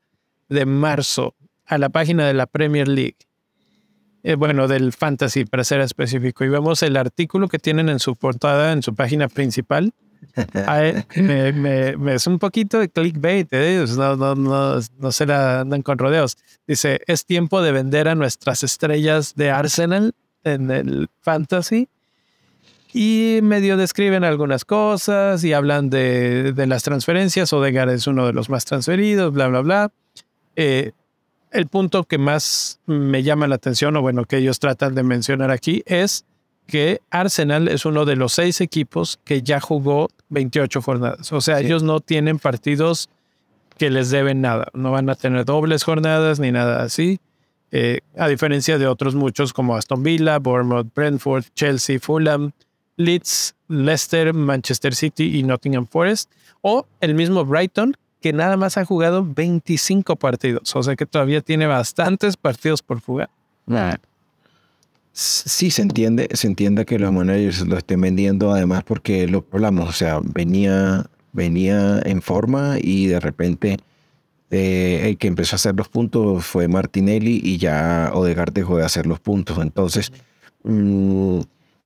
[0.49, 1.35] de marzo,
[1.67, 3.17] a la página de la Premier League,
[4.23, 8.17] eh, bueno, del Fantasy, para ser específico, y vemos el artículo que tienen en su
[8.17, 9.95] portada, en su página principal,
[11.15, 13.85] es un poquito de clickbait, ¿eh?
[13.97, 16.37] no, no, no, no se la andan con rodeos.
[16.67, 21.89] Dice, es tiempo de vender a nuestras estrellas de Arsenal en el fantasy
[22.93, 27.53] y medio describen algunas cosas y hablan de, de las transferencias.
[27.53, 29.93] Odegaard es uno de los más transferidos, bla, bla, bla.
[30.57, 30.93] Eh,
[31.53, 35.51] el punto que más me llama la atención, o bueno, que ellos tratan de mencionar
[35.51, 36.25] aquí, es
[36.71, 41.33] que Arsenal es uno de los seis equipos que ya jugó 28 jornadas.
[41.33, 43.11] O sea, ellos no tienen partidos
[43.77, 44.69] que les deben nada.
[44.73, 47.19] No van a tener dobles jornadas ni nada así.
[47.73, 52.53] Eh, a diferencia de otros muchos como Aston Villa, Bournemouth, Brentford, Chelsea, Fulham,
[52.97, 56.31] Leeds, Leicester, Manchester City y Nottingham Forest.
[56.63, 60.75] O el mismo Brighton, que nada más ha jugado 25 partidos.
[60.77, 63.31] O sea que todavía tiene bastantes partidos por jugar.
[65.23, 69.87] Sí, se entiende, se entiende que los managers lo estén vendiendo, además porque lo hablamos,
[69.91, 73.77] o sea, venía, venía en forma y de repente
[74.51, 78.87] eh, el que empezó a hacer los puntos fue Martinelli y ya Odegaard dejó de
[78.87, 79.59] hacer los puntos.
[79.59, 80.11] Entonces,
[80.65, 81.41] mm,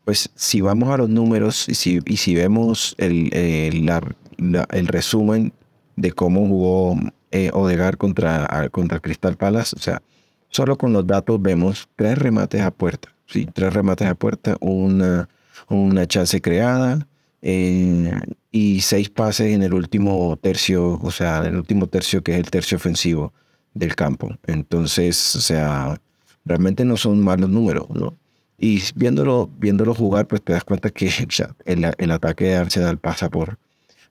[0.05, 5.53] pues si vamos a los números y si, y si vemos el, el resumen
[5.97, 6.97] de cómo jugó
[7.33, 9.75] eh, Odegaard contra, contra Crystal Palace.
[9.77, 10.03] O sea,
[10.51, 13.14] solo con los datos vemos tres remates a puerta.
[13.27, 15.29] Sí, tres remates a puerta, una,
[15.69, 17.07] una chance creada
[17.43, 18.13] eh,
[18.51, 22.39] y seis pases en el último tercio, o sea, en el último tercio que es
[22.39, 23.33] el tercio ofensivo
[23.75, 24.37] del campo.
[24.47, 26.01] Entonces, o sea,
[26.45, 28.17] realmente no son malos números, ¿no?
[28.59, 31.11] Y viéndolo, viéndolo jugar, pues te das cuenta que
[31.65, 33.59] el, el ataque de Arsenal pasa por,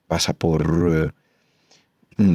[0.08, 1.23] pasa por eh,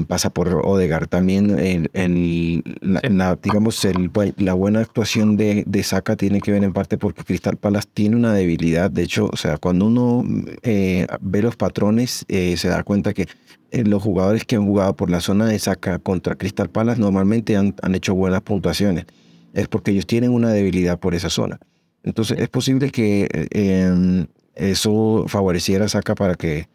[0.07, 1.07] pasa por Odegar.
[1.07, 6.73] También en, la, digamos, el, la buena actuación de, de Saka tiene que ver en
[6.73, 8.91] parte porque Crystal Palace tiene una debilidad.
[8.91, 10.25] De hecho, o sea, cuando uno
[10.63, 13.27] eh, ve los patrones, eh, se da cuenta que
[13.71, 17.57] eh, los jugadores que han jugado por la zona de Saka contra Crystal Palace normalmente
[17.57, 19.07] han, han hecho buenas puntuaciones.
[19.53, 21.59] Es porque ellos tienen una debilidad por esa zona.
[22.03, 26.69] Entonces, es posible que em, eso favoreciera a Saka para que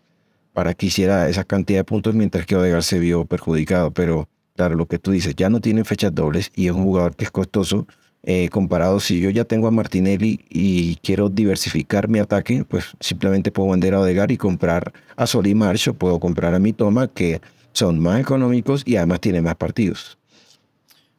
[0.54, 3.92] para que hiciera esa cantidad de puntos mientras que Odegaard se vio perjudicado.
[3.92, 7.16] Pero claro, lo que tú dices, ya no tiene fechas dobles y es un jugador
[7.16, 7.88] que es costoso.
[8.26, 13.52] Eh, comparado, si yo ya tengo a Martinelli y quiero diversificar mi ataque, pues simplemente
[13.52, 17.10] puedo vender a Odegaard y comprar a Sol y Marcho, puedo comprar a mi Toma,
[17.10, 17.42] que
[17.74, 20.18] son más económicos y además tiene más partidos.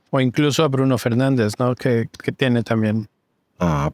[0.09, 1.75] O incluso a Bruno Fernández, ¿no?
[1.75, 3.07] Que, que tiene también.
[3.59, 3.93] Ah,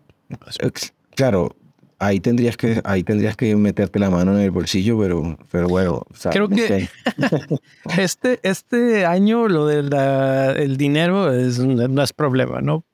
[1.16, 1.56] claro,
[2.00, 6.02] ahí tendrías que ahí tendrías que meterte la mano en el bolsillo, pero, pero bueno.
[6.32, 6.88] Creo que
[7.98, 12.84] este, este año lo del dinero es, no es problema, ¿no?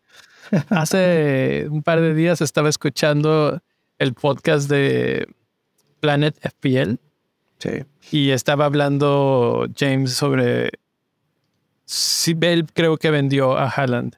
[0.68, 3.62] Hace un par de días estaba escuchando
[3.98, 5.26] el podcast de
[6.00, 6.96] Planet FPL.
[7.58, 7.84] Sí.
[8.10, 10.70] Y estaba hablando James sobre
[11.84, 14.16] si él creo que vendió a Haaland.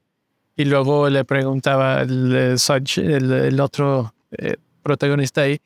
[0.57, 2.57] Y luego le preguntaba el,
[2.97, 5.61] el, otro eh, protagonista ahí,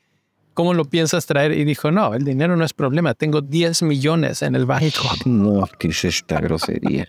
[0.54, 1.52] ¿cómo lo piensas traer?
[1.52, 5.08] Y dijo, no, el dinero no es problema, tengo 10 millones en el banco.
[5.24, 7.06] No, ¿qué es esta grosería?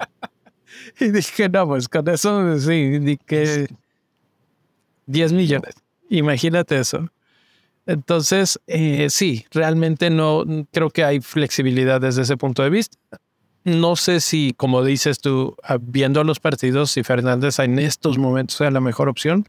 [0.99, 3.67] y dije, no, pues con eso sí, que
[5.05, 5.75] 10 millones,
[6.09, 7.09] imagínate eso.
[7.85, 12.97] Entonces, eh, sí, realmente no creo que hay flexibilidad desde ese punto de vista.
[13.65, 18.57] No sé si, como dices tú, ah, viendo los partidos, si Fernández en estos momentos
[18.57, 19.47] sea la mejor opción,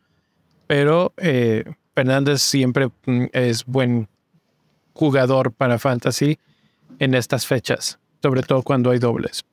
[0.66, 4.08] pero eh, Fernández siempre mm, es buen
[4.92, 6.38] jugador para fantasy
[6.98, 9.44] en estas fechas, sobre todo cuando hay dobles.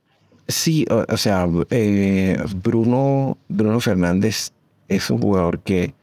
[0.47, 4.51] Sí, o, sea, eh, Bruno, Bruno Fernández
[4.87, 5.93] es un jugador que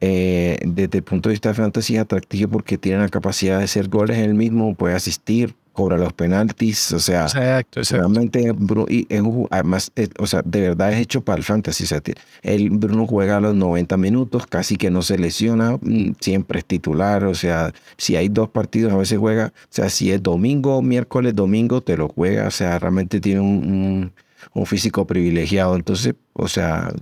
[0.00, 3.64] eh, desde el punto de vista de fantasy es atractivo porque tiene la capacidad de
[3.64, 9.06] hacer goles él mismo, puede asistir, cobra los penaltis, o sea, exacto, realmente Bruno, y
[9.50, 11.84] además, eh, o sea, de verdad es hecho para el fantasy.
[11.84, 12.02] O sea,
[12.42, 16.64] el Bruno juega a los 90 minutos, casi que no se lesiona, mm, siempre es
[16.66, 20.82] titular, o sea, si hay dos partidos a veces juega, o sea, si es domingo,
[20.82, 24.12] miércoles, domingo, te lo juega, o sea, realmente tiene un,
[24.54, 25.76] un físico privilegiado.
[25.76, 26.92] Entonces, o sea,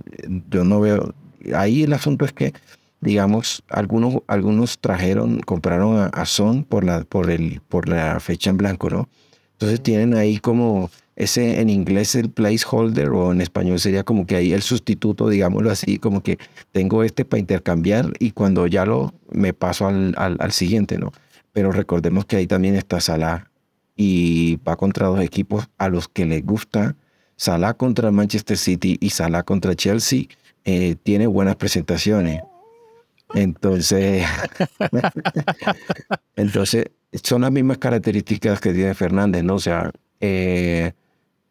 [0.49, 1.13] yo no veo,
[1.55, 2.53] ahí el asunto es que
[3.01, 8.57] digamos, algunos, algunos trajeron, compraron a, Son por la, por, el, por la fecha en
[8.57, 9.09] blanco, ¿no?
[9.53, 14.35] Entonces tienen ahí como ese en inglés el placeholder o en español sería como que
[14.35, 16.37] ahí el sustituto, digámoslo así, como que
[16.71, 21.11] tengo este para intercambiar y cuando ya lo me paso al, al, siguiente, ¿no?
[21.53, 23.51] Pero recordemos que ahí también está Salah
[23.95, 26.95] y va contra dos equipos a los que les gusta.
[27.35, 30.25] Salah contra Manchester City y Salah contra Chelsea
[30.63, 32.41] eh, tiene buenas presentaciones.
[33.33, 34.25] Entonces,
[36.35, 36.85] entonces
[37.23, 39.55] son las mismas características que tiene Fernández, ¿no?
[39.55, 40.93] O sea, eh,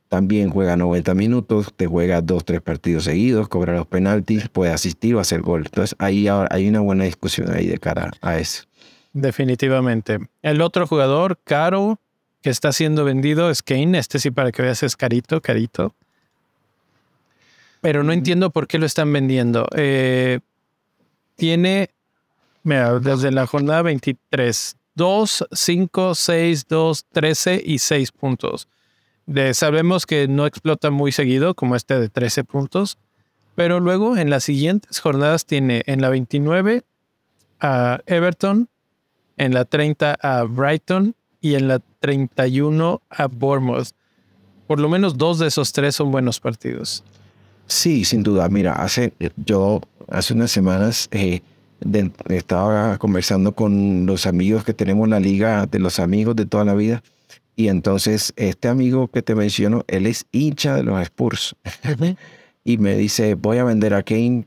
[0.09, 5.15] también juega 90 minutos, te juega dos, tres partidos seguidos, cobra los penaltis, puede asistir
[5.15, 5.63] o hacer gol.
[5.67, 8.65] Entonces ahí hay una buena discusión ahí de cara a eso.
[9.13, 10.19] Definitivamente.
[10.43, 12.01] El otro jugador caro
[12.43, 13.99] que está siendo vendido es Kane.
[13.99, 15.95] Este sí, para que veas, es carito, carito.
[17.81, 19.69] Pero no entiendo por qué lo están vendiendo.
[19.77, 20.41] Eh,
[21.41, 21.91] tiene,
[22.63, 28.69] desde la jornada 23, 2, 5, 6, 2, 13 y 6 puntos
[29.53, 32.99] sabemos que no explota muy seguido, como este de 13 puntos,
[33.55, 36.83] pero luego en las siguientes jornadas tiene en la 29
[37.61, 38.69] a Everton,
[39.37, 43.91] en la 30 a Brighton y en la 31 a Bournemouth.
[44.67, 47.05] Por lo menos dos de esos tres son buenos partidos.
[47.71, 48.49] Sí, sin duda.
[48.49, 51.41] Mira, hace yo hace unas semanas eh,
[52.29, 56.65] estaba conversando con los amigos que tenemos en la liga de los amigos de toda
[56.65, 57.03] la vida
[57.55, 61.55] y entonces este amigo que te menciono, él es hincha de los Spurs.
[62.65, 64.47] y me dice, voy a vender a Kane.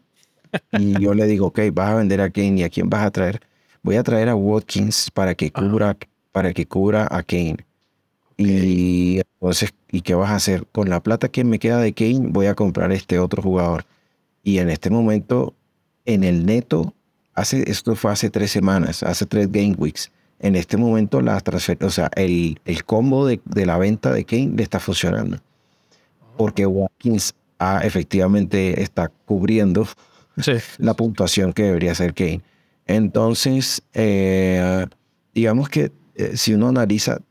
[0.79, 2.59] Y yo le digo, ok, vas a vender a Kane.
[2.59, 3.39] ¿Y a quién vas a traer?
[3.81, 5.97] Voy a traer a Watkins para que cubra,
[6.31, 7.57] para que cubra a Kane.
[8.37, 10.65] Y entonces, ¿y qué vas a hacer?
[10.71, 13.85] Con la plata que me queda de Kane, voy a comprar este otro jugador.
[14.43, 15.53] Y en este momento,
[16.05, 16.93] en el neto,
[17.33, 20.11] hace, esto fue hace tres semanas, hace tres game weeks
[20.43, 21.41] en este momento la
[21.81, 25.37] o sea, el, el combo de, de, la venta de Kane le está funcionando.
[26.37, 29.87] Porque Watkins ah, efectivamente está cubriendo
[30.79, 32.41] la puntuación que debería ser Kane.
[32.85, 34.85] Entonces, eh,
[35.33, 37.21] digamos que eh, si uno analiza,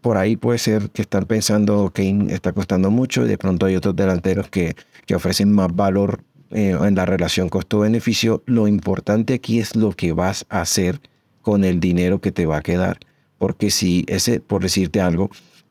[0.00, 3.76] por ahí puede ser que están pensando Kane está costando mucho y de pronto hay
[3.76, 4.74] otros delanteros que,
[5.06, 8.42] que ofrecen más valor eh, en la relación costo-beneficio.
[8.46, 11.00] Lo importante aquí es lo que vas a hacer
[11.42, 12.98] con el dinero que te va a quedar.
[13.38, 15.30] Porque si ese, por decirte algo,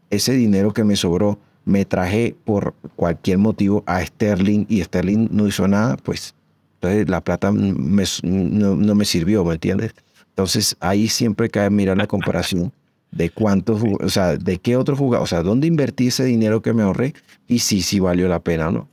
[0.09, 5.47] ese dinero que me sobró, me traje por cualquier motivo a Sterling y Sterling no
[5.47, 6.33] hizo nada, pues
[6.75, 9.93] entonces la plata no, me sirvió, ¿me entiendes?
[10.29, 12.71] Entonces ahí siempre cae mirar la comparación
[13.11, 16.73] de cuántos, o sea, de qué otro jugador, o sea, dónde invertí ese dinero que
[16.73, 17.13] me ahorré
[17.47, 18.87] y si sí valió la pena, ¿no?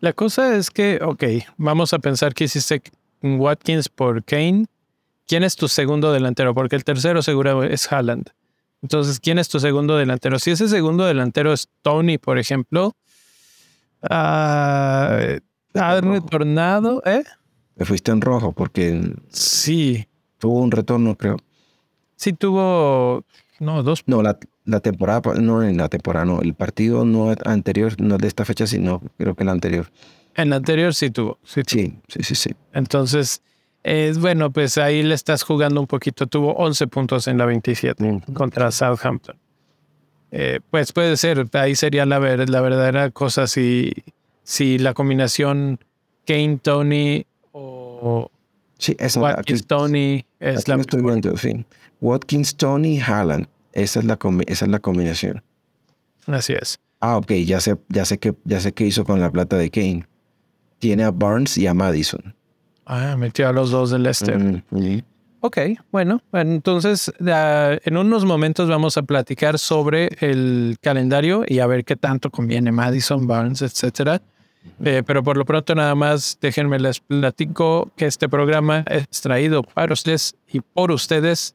[0.00, 1.24] La cosa es que, ok,
[1.56, 2.82] vamos a pensar que hiciste
[3.22, 4.66] Watkins por Kane
[5.30, 6.54] ¿quién es tu segundo delantero?
[6.54, 8.30] Porque el tercero seguro es Haaland.
[8.82, 10.40] Entonces, ¿quién es tu segundo delantero?
[10.40, 12.96] Si ese segundo delantero es Tony, por ejemplo,
[14.02, 17.22] uh, ha retornado, ¿eh?
[17.76, 20.08] Te fuiste en rojo porque sí.
[20.38, 21.36] Tuvo un retorno, creo.
[22.20, 23.24] Sí, tuvo,
[23.60, 24.02] no, dos.
[24.04, 26.42] No, la, la temporada, no en la temporada, no.
[26.42, 29.86] El partido no anterior, no de esta fecha, sino creo que el anterior.
[30.34, 31.38] En la anterior sí tuvo.
[31.44, 32.50] Sí, sí, sí, sí, sí.
[32.74, 33.40] Entonces,
[33.82, 36.26] es bueno, pues ahí le estás jugando un poquito.
[36.26, 39.38] Tuvo 11 puntos en la 27 contra Southampton.
[40.30, 43.94] Eh, pues puede ser, ahí sería la, la verdadera cosa si,
[44.42, 45.80] si la combinación
[46.26, 48.30] Kane Tony o
[48.80, 51.64] sí, Watkins Tony es la estoy viendo, sí.
[52.00, 53.46] Watkins Tony Haaland.
[53.72, 55.42] Esa es la esa es la combinación.
[56.26, 56.80] Así es.
[57.00, 59.70] Ah, ok, ya sé, ya sé que ya sé qué hizo con la plata de
[59.70, 60.06] Kane.
[60.78, 62.34] Tiene a Barnes y a Madison.
[62.84, 64.64] Ah, metió a los dos del este.
[65.42, 65.58] Ok,
[65.90, 71.96] bueno, entonces en unos momentos vamos a platicar sobre el calendario y a ver qué
[71.96, 74.20] tanto conviene Madison, Barnes, etcétera.
[74.84, 79.62] Eh, pero por lo pronto nada más déjenme les platico que este programa es traído
[79.62, 81.54] para ustedes y por ustedes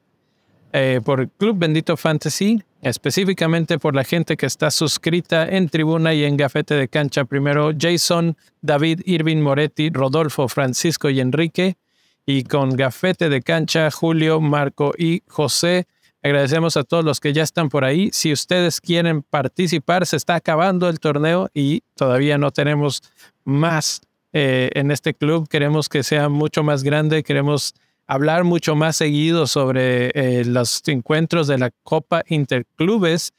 [0.77, 6.25] eh, por Club Bendito Fantasy, específicamente por la gente que está suscrita en Tribuna y
[6.25, 7.23] en Gafete de Cancha.
[7.23, 11.77] Primero Jason, David, Irving Moretti, Rodolfo, Francisco y Enrique.
[12.25, 15.87] Y con Gafete de Cancha, Julio, Marco y José.
[16.25, 18.09] Agradecemos a todos los que ya están por ahí.
[18.11, 23.03] Si ustedes quieren participar, se está acabando el torneo y todavía no tenemos
[23.43, 24.01] más
[24.33, 25.47] eh, en este club.
[25.47, 27.21] Queremos que sea mucho más grande.
[27.21, 27.75] Queremos
[28.07, 33.31] hablar mucho más seguido sobre eh, los encuentros de la Copa Interclubes,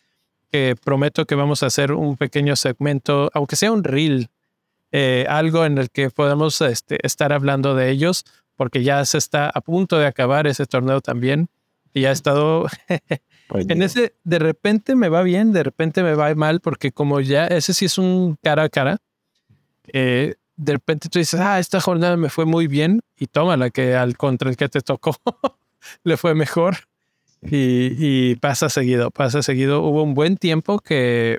[0.85, 4.31] prometo que vamos a hacer un pequeño segmento, aunque sea un reel,
[4.93, 9.51] eh, algo en el que podamos este, estar hablando de ellos, porque ya se está
[9.51, 11.49] a punto de acabar ese torneo también.
[11.97, 12.67] Y ha estado
[13.55, 17.47] en ese, de repente me va bien, de repente me va mal, porque como ya
[17.47, 18.99] ese sí es un cara a cara,
[19.95, 23.71] eh, de repente tú dices, ah, esta jornada me fue muy bien y toma la
[23.71, 25.17] que al contra el que te tocó
[26.05, 26.77] le fue mejor.
[27.41, 29.81] Y, pasa seguido, pasa seguido.
[29.81, 31.39] Hubo un buen tiempo que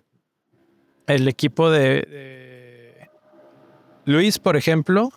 [1.06, 3.08] el equipo de,
[4.06, 5.12] Luis, por ejemplo,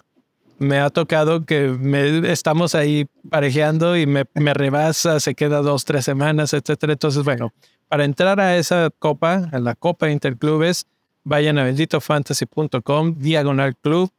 [0.61, 6.05] me ha tocado que me, estamos ahí parejeando y me, rebasa, se queda dos, tres
[6.05, 6.93] semanas, etcétera.
[6.93, 7.55] Entonces, bueno,
[7.89, 10.87] para entrar a esa copa, a la Copa Interclubes,
[11.25, 14.13] vayan a benditofantasy.com, diagonal club.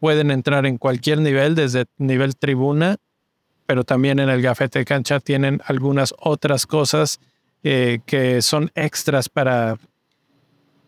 [0.00, 2.96] Pueden entrar en cualquier nivel, desde nivel tribuna,
[3.64, 7.20] pero también en el gafete de cancha tienen algunas otras cosas
[7.62, 9.78] eh, que son extras para,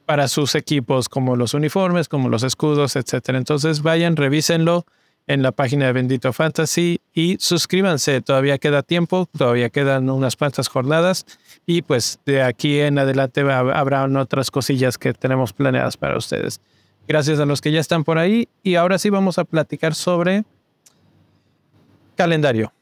[0.06, 3.30] para sus equipos, como los uniformes, como los escudos, etc.
[3.30, 4.86] Entonces vayan, revísenlo
[5.26, 8.20] en la página de Bendito Fantasy y suscríbanse.
[8.20, 11.26] Todavía queda tiempo, todavía quedan unas cuantas jornadas
[11.66, 16.60] y pues de aquí en adelante habrá otras cosillas que tenemos planeadas para ustedes.
[17.08, 20.44] Gracias a los que ya están por ahí y ahora sí vamos a platicar sobre
[22.16, 22.72] calendario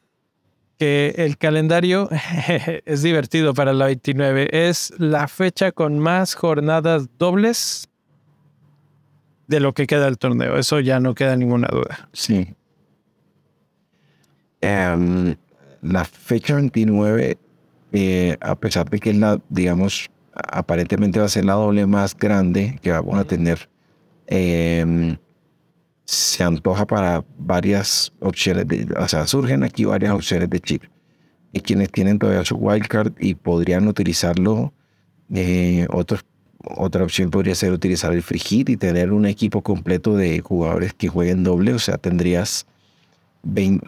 [0.77, 2.09] que el calendario
[2.85, 4.49] es divertido para la 29.
[4.51, 7.89] Es la fecha con más jornadas dobles
[9.47, 10.57] de lo que queda del torneo.
[10.57, 12.09] Eso ya no queda ninguna duda.
[12.13, 12.53] Sí.
[14.61, 15.35] Em,
[15.81, 17.37] la fecha 29,
[17.91, 22.17] eh, a pesar de que es la, digamos, aparentemente va a ser la doble más
[22.17, 23.69] grande que vamos a tener,
[24.27, 25.17] eh,
[26.05, 28.65] se antoja para varias opciones,
[28.97, 30.83] o sea, surgen aquí varias opciones de chip.
[31.51, 34.73] Y quienes tienen todavía su wildcard y podrían utilizarlo,
[35.33, 40.39] eh, otra opción podría ser utilizar el free hit y tener un equipo completo de
[40.41, 42.67] jugadores que jueguen doble, o sea, tendrías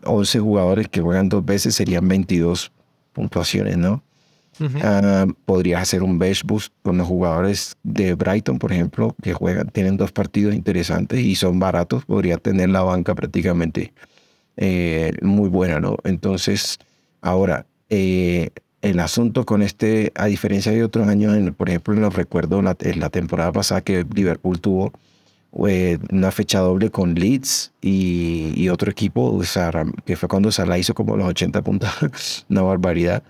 [0.03, 2.71] 11 jugadores que juegan dos veces, serían 22
[3.13, 4.03] puntuaciones, ¿no?
[4.83, 9.69] Ah, podrías hacer un bench boost con los jugadores de Brighton, por ejemplo, que juegan,
[9.69, 12.05] tienen dos partidos interesantes y son baratos.
[12.05, 13.93] Podría tener la banca prácticamente
[14.57, 15.97] eh, muy buena, ¿no?
[16.03, 16.79] Entonces,
[17.21, 18.49] ahora, eh,
[18.81, 22.99] el asunto con este, a diferencia de otros años, por ejemplo, lo recuerdo la, en
[22.99, 24.93] la temporada pasada que Liverpool tuvo
[25.67, 29.41] eh, una fecha doble con Leeds y, otro equipo,
[30.05, 33.23] que fue cuando Salah hizo como los 80 puntos, una barbaridad.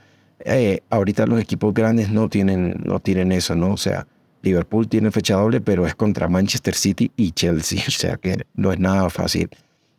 [0.46, 3.72] Eh, ahorita los equipos grandes no tienen, no tienen eso, ¿no?
[3.72, 4.08] O sea,
[4.42, 8.72] Liverpool tiene fecha doble, pero es contra Manchester City y Chelsea, o sea que no
[8.72, 9.50] es nada fácil.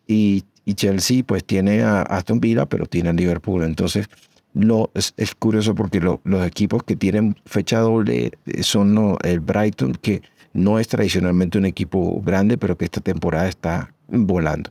[0.07, 3.63] Y, Chelsea pues tiene a Aston Villa, pero tiene a Liverpool.
[3.63, 4.07] Entonces,
[4.53, 10.21] no, es, curioso porque los equipos que tienen fecha doble eh, son el Brighton, que
[10.53, 14.71] no es tradicionalmente un equipo grande, pero que esta temporada está volando.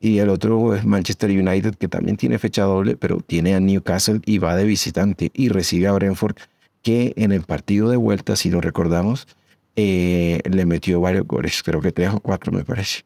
[0.00, 4.20] Y el otro es Manchester United, que también tiene fecha doble, pero tiene a Newcastle
[4.24, 6.36] y va de visitante y recibe a Brentford,
[6.82, 9.26] que en el partido de vuelta, si lo recordamos,
[9.74, 13.02] eh, le metió varios goles, creo que tres o cuatro me parece.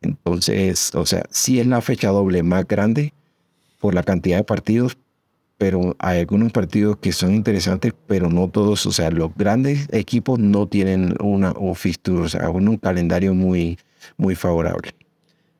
[0.00, 3.12] Entonces, o sea, sí es la fecha doble más grande
[3.78, 4.96] por la cantidad de partidos,
[5.58, 10.38] pero hay algunos partidos que son interesantes, pero no todos, o sea, los grandes equipos
[10.38, 13.78] no tienen una un fixture, o sea, un calendario muy,
[14.16, 14.94] muy favorable.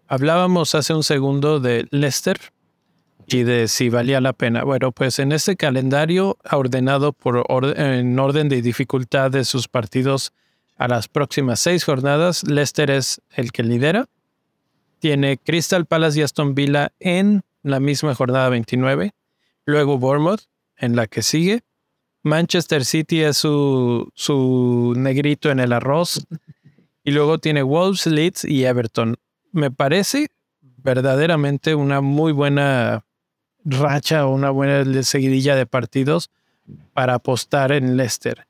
[0.09, 2.39] Hablábamos hace un segundo de Leicester
[3.27, 4.65] y de si valía la pena.
[4.65, 7.45] Bueno, pues en este calendario ordenado por
[7.77, 10.33] en orden de dificultad de sus partidos
[10.77, 14.07] a las próximas seis jornadas, Leicester es el que lidera.
[14.99, 19.13] Tiene Crystal Palace y Aston Villa en la misma jornada 29.
[19.65, 20.43] Luego Bournemouth
[20.77, 21.61] en la que sigue.
[22.23, 26.27] Manchester City es su, su negrito en el arroz.
[27.05, 29.17] Y luego tiene Wolves, Leeds y Everton.
[29.51, 30.29] Me parece
[30.61, 33.05] verdaderamente una muy buena
[33.65, 36.31] racha o una buena seguidilla de partidos
[36.93, 38.47] para apostar en Leicester.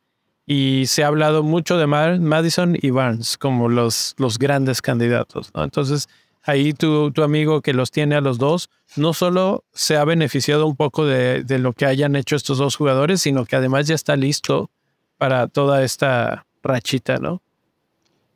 [0.46, 5.50] Y se ha hablado mucho de Madison y Barnes como los, los grandes candidatos.
[5.54, 6.08] Entonces,
[6.42, 10.66] ahí tu, tu, amigo que los tiene a los dos, no solo se ha beneficiado
[10.66, 13.94] un poco de, de, lo que hayan hecho estos dos jugadores, sino que además ya
[13.94, 14.70] está listo
[15.16, 17.40] para toda esta rachita, ¿no?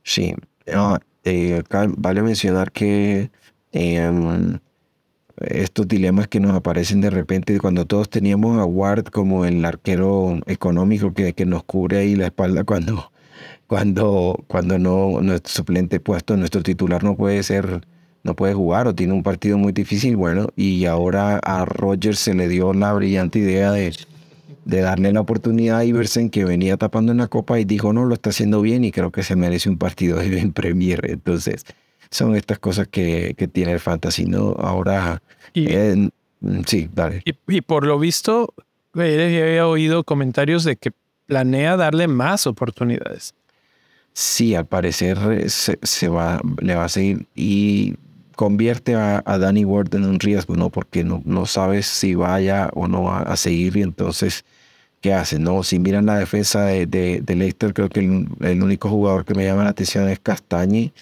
[0.06, 0.34] Sí,
[1.24, 1.62] eh,
[1.96, 3.32] vale mencionar que
[3.72, 4.60] em,
[5.38, 10.38] estos dilemas que nos aparecen de repente cuando todos teníamos a Ward como el arquero
[10.46, 13.10] económico que, que nos cubre ahí la espalda cuando,
[13.66, 17.80] cuando, cuando no nuestro suplente puesto, nuestro titular no puede ser,
[18.22, 22.34] no puede jugar o tiene un partido muy difícil, bueno, y ahora a Rogers se
[22.34, 23.88] le dio la brillante idea de
[24.66, 28.04] de darle la oportunidad a Iversen que venía tapando en la copa y dijo, no,
[28.04, 31.08] lo está haciendo bien y creo que se merece un partido de Premier.
[31.08, 31.64] Entonces,
[32.10, 34.56] son estas cosas que, que tiene el fantasy, ¿no?
[34.58, 35.22] Ahora,
[35.54, 37.22] mm, sí, dale.
[37.24, 38.54] Y, por lo visto,
[38.92, 40.90] había oído comentarios de que
[41.26, 43.34] planea darle más oportunidades.
[44.14, 47.94] Sí, al parecer eh, se, va, le va a seguir y
[48.34, 50.70] convierte a, a, Danny Ward en un riesgo, ¿no?
[50.70, 54.44] Porque no, no sabes si vaya o no va a seguir y entonces
[55.00, 55.42] ¿qué hacen?
[55.42, 55.62] ¿no?
[55.62, 59.64] Si miran la defensa de, de, Leicester, creo que el, único jugador que me llama
[59.64, 60.92] la atención es Castañi,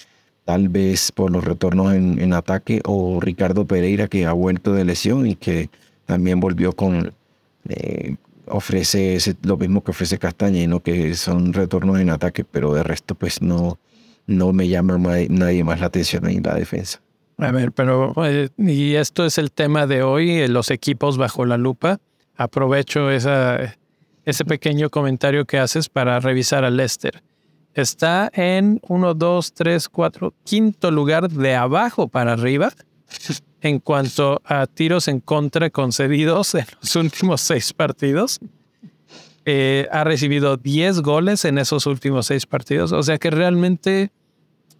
[0.44, 5.26] tal vez por los retornos en, ataque, o Ricardo Pereira que ha vuelto de lesión
[5.26, 5.70] y que
[6.06, 7.12] también volvió con,
[7.68, 8.16] eh,
[8.46, 13.40] ofrece lo mismo que ofrece Castañino, que son retornos en ataque, pero de resto pues
[13.40, 13.78] no,
[14.26, 17.00] no me llama nadie más la atención en la defensa.
[17.38, 21.44] A ver, pero eh, y esto es el tema de hoy, eh, los equipos bajo
[21.44, 21.98] la lupa.
[22.36, 23.76] Aprovecho esa,
[24.24, 27.22] ese pequeño comentario que haces para revisar a Lester.
[27.74, 32.72] Está en 1, 2, 3, 4, quinto lugar de abajo para arriba
[33.60, 38.38] en cuanto a tiros en contra concedidos en los últimos seis partidos.
[39.46, 42.92] Eh, ha recibido 10 goles en esos últimos seis partidos.
[42.92, 44.12] O sea que realmente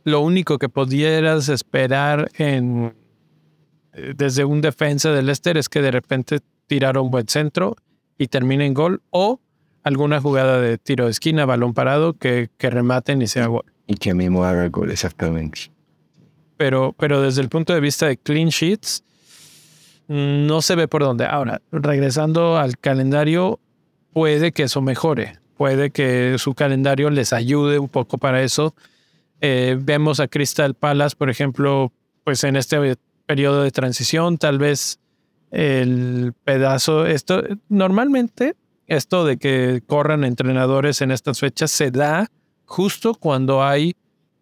[0.05, 2.95] lo único que pudieras esperar en,
[3.93, 7.77] eh, desde un defensa del Leicester es que de repente tirara un buen centro
[8.19, 9.41] y termine en gol o
[9.83, 13.65] alguna jugada de tiro de esquina, balón parado, que, que rematen y sea gol.
[13.87, 15.71] Y que mismo haga gol, exactamente.
[16.57, 19.05] Pero, pero desde el punto de vista de clean sheets,
[20.09, 21.27] no se ve por dónde.
[21.27, 23.61] Ahora, regresando al calendario,
[24.13, 28.75] puede que eso mejore, puede que su calendario les ayude un poco para eso.
[29.41, 31.93] Eh, vemos a Crystal Palace, por ejemplo,
[32.25, 32.97] pues en este
[33.27, 34.99] periodo de transición, tal vez
[35.55, 38.57] el pedazo, esto, normalmente
[38.89, 42.29] esto de que corran entrenadores en estas fechas se da
[42.65, 43.95] justo cuando hay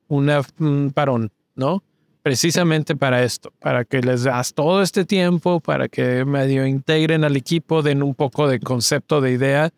[0.08, 1.84] una, un parón, ¿no?
[2.22, 7.36] Precisamente para esto, para que les das todo este tiempo, para que medio integren al
[7.36, 9.70] equipo, den un poco de concepto, de idea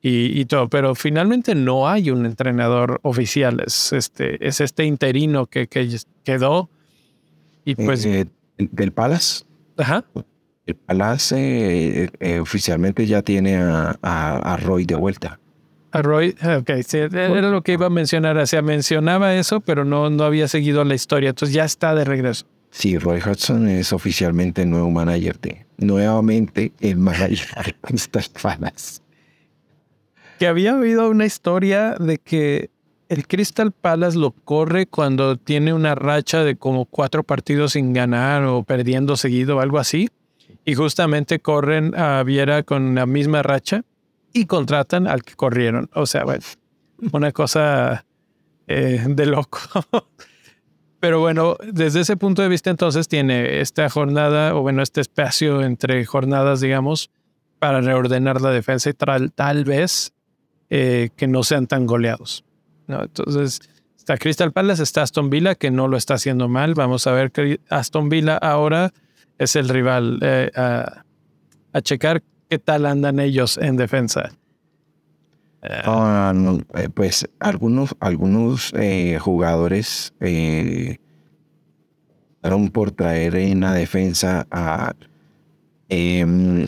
[0.00, 0.68] y, todo.
[0.68, 5.68] Pero finalmente no hay un entrenador oficial, es este, es este interino que,
[6.24, 6.68] quedó.
[7.64, 8.04] Y pues.
[8.06, 8.26] Eh,
[8.58, 9.44] ¿Del Palace?
[9.76, 10.04] Ajá.
[10.66, 15.38] El Palace eh, eh, oficialmente ya tiene a, Roy de vuelta.
[15.92, 16.70] A Roy, ok,
[17.12, 18.36] era lo que iba a mencionar.
[18.38, 21.30] O sea, mencionaba eso, pero no, no había seguido la historia.
[21.30, 22.46] Entonces ya está de regreso.
[22.70, 25.66] Sí, Roy Hudson es oficialmente el nuevo manager de.
[25.76, 29.00] Nuevamente el manager de estas Palace.
[30.38, 32.70] Que había habido una historia de que
[33.08, 38.44] el Crystal Palace lo corre cuando tiene una racha de como cuatro partidos sin ganar
[38.44, 40.08] o perdiendo seguido o algo así
[40.64, 43.84] y justamente corren a Viera con la misma racha
[44.32, 45.90] y contratan al que corrieron.
[45.94, 46.44] O sea, bueno,
[47.12, 48.04] una cosa
[48.66, 49.58] eh, de loco.
[51.00, 55.62] Pero bueno, desde ese punto de vista entonces tiene esta jornada o bueno, este espacio
[55.62, 57.10] entre jornadas, digamos,
[57.58, 60.14] para reordenar la defensa y tal, tal vez
[60.70, 62.44] eh, que no sean tan goleados.
[62.86, 63.02] ¿no?
[63.02, 63.60] Entonces,
[63.98, 66.74] está Crystal Palace, está Aston Villa, que no lo está haciendo mal.
[66.74, 68.92] Vamos a ver que Aston Villa ahora
[69.38, 70.18] es el rival.
[70.22, 71.02] Eh, a,
[71.82, 74.30] checar qué tal andan ellos en defensa.
[75.62, 76.32] Ah,
[76.74, 80.98] eh, pues algunos, algunos eh, jugadores eh,
[82.72, 84.92] por traer en la defensa a,
[85.88, 86.66] em,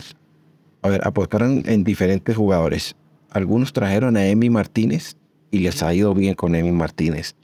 [0.81, 2.95] a ver, apostaron en diferentes jugadores.
[3.29, 5.15] Algunos trajeron a Emi Martínez
[5.51, 7.35] y les ha ido bien con Emi Martínez.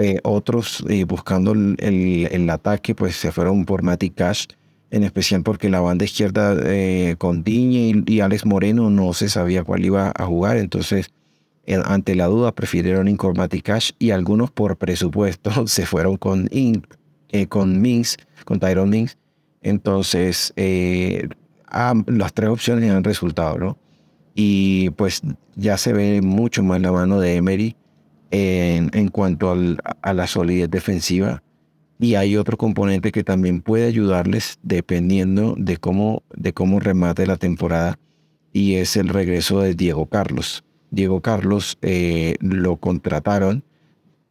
[0.00, 4.46] Eh, otros eh, buscando el, ataque, pues se fueron por Mati Cash,
[4.92, 9.64] en especial porque la banda izquierda eh, con Diñe y, Alex Moreno no se sabía
[9.64, 11.10] cuál iba a jugar, entonces
[11.84, 16.48] ante la duda prefirieron ir con Cash y algunos por presupuesto se fueron con,
[17.48, 19.18] con Mings, con Tyrone Mings.
[19.62, 23.78] Entonces, las tres opciones han resultado, ¿no?
[24.36, 25.22] Y pues
[25.56, 27.76] ya se ve mucho más la mano de Emery
[28.30, 29.56] en, cuanto
[30.02, 31.42] a la solidez defensiva.
[32.00, 37.36] Y hay otro componente que también puede ayudarles dependiendo de cómo, de cómo remate la
[37.36, 37.98] temporada
[38.52, 40.64] y es el regreso de Diego Carlos.
[40.90, 43.64] Diego Carlos eh, lo contrataron,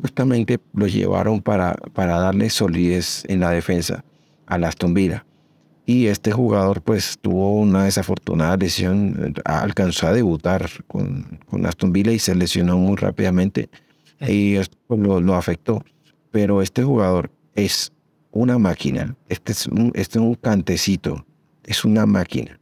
[0.01, 4.05] justamente lo llevaron para, para darle solidez en la defensa
[4.45, 5.25] a Aston Villa.
[5.85, 12.11] Y este jugador pues tuvo una desafortunada lesión, alcanzó a debutar con, con Aston Villa
[12.11, 13.69] y se lesionó muy rápidamente
[14.27, 15.83] y esto pues, lo, afectó.
[16.31, 17.91] Pero este jugador es
[18.31, 19.15] una máquina.
[19.29, 21.25] Este es un, este es un cantecito.
[21.63, 22.59] Es una máquina.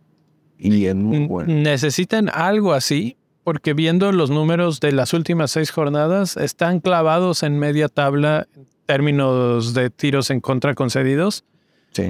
[0.58, 1.54] Y es muy bueno.
[1.54, 7.60] Necesitan algo así, porque viendo los números de las últimas seis jornadas, están clavados en
[7.60, 11.44] media tabla en términos de tiros en contra concedidos.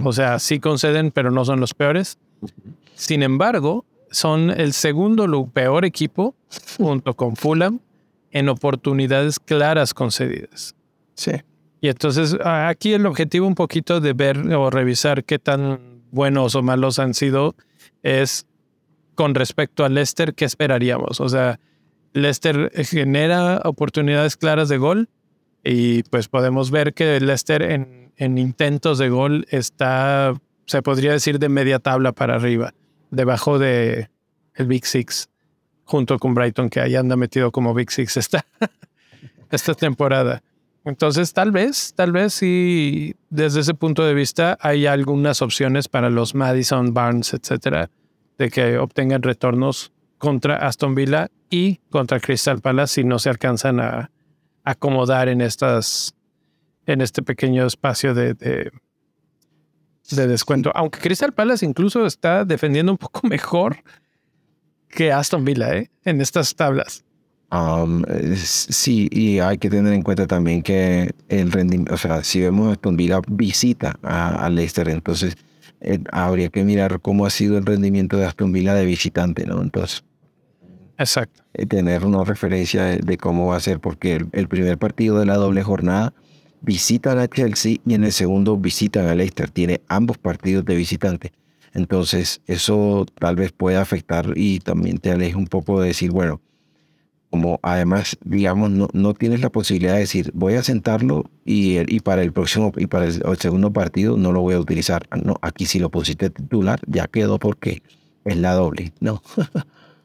[0.04, 2.18] O sea, sí conceden, pero no son los peores.
[2.96, 6.34] Sin embargo, son el segundo peor equipo
[6.78, 7.80] junto con Fulham
[8.32, 10.76] en oportunidades claras concedidas.
[11.16, 11.32] Sí.
[11.82, 16.64] Y entonces aquí el objetivo un poquito de ver o revisar qué tan buenos o
[16.64, 17.56] malos han sido
[18.02, 18.46] es
[19.16, 21.22] con respecto a Leicester, ¿qué esperaríamos?
[21.22, 21.60] O sea,
[22.14, 25.10] Leicester genera oportunidades claras de gol,
[25.64, 30.36] Y pues podemos ver que Leicester en, en intentos de gol está,
[30.68, 32.74] se podría decir, de media tabla para arriba,
[33.10, 34.10] debajo de
[34.54, 35.30] el Big Six,
[35.86, 38.46] junto con Brighton, que ahí anda metido como Big Six esta,
[39.52, 40.44] esta temporada.
[40.84, 46.12] Entonces, tal vez, tal vez sí, desde ese punto de vista, hay algunas opciones para
[46.12, 47.90] los Madison, Barnes, etcétera,
[48.38, 53.80] de que obtengan retornos contra Aston Villa y contra Crystal Palace si no se alcanzan
[53.80, 54.12] a
[54.64, 56.16] acomodar en estas,
[56.86, 58.72] en este pequeño espacio de, de,
[60.28, 60.72] descuento.
[60.76, 63.78] Aunque Crystal Palace incluso está defendiendo un poco mejor
[64.96, 65.92] que Aston Villa, ¿eh?
[66.06, 67.04] En estas tablas.
[67.52, 68.04] Um,
[68.36, 72.72] sí, y hay que tener en cuenta también que el rendimiento, o sea, si vemos
[72.72, 75.38] Aston Villa visita a, Leicester, entonces
[75.80, 79.62] eh, habría que mirar cómo ha sido el rendimiento de Aston Villa de visitante, ¿no?
[79.62, 80.04] Entonces,
[80.98, 81.44] exacto.
[81.54, 85.36] Eh, tener una referencia de, cómo va a ser, porque el, primer partido de la
[85.36, 86.14] doble jornada
[86.62, 91.32] visita a Chelsea y en el segundo visita a Leicester, tiene ambos partidos de visitante.
[91.76, 96.42] Entonces, eso tal vez pueda afectar y también te aleje un poco de decir, bueno,
[97.30, 102.00] como además, digamos, no, no tienes la posibilidad de decir, voy a sentarlo y, y
[102.00, 105.06] para el próximo y para el, segundo partido no lo voy a utilizar.
[105.22, 107.84] No, aquí si lo pusiste titular, ya quedó porque
[108.24, 109.22] es la doble, ¿no?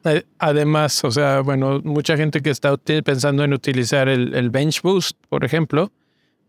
[0.39, 5.15] Además, o sea, bueno, mucha gente que está pensando en utilizar el, el bench boost,
[5.29, 5.89] por ejemplo,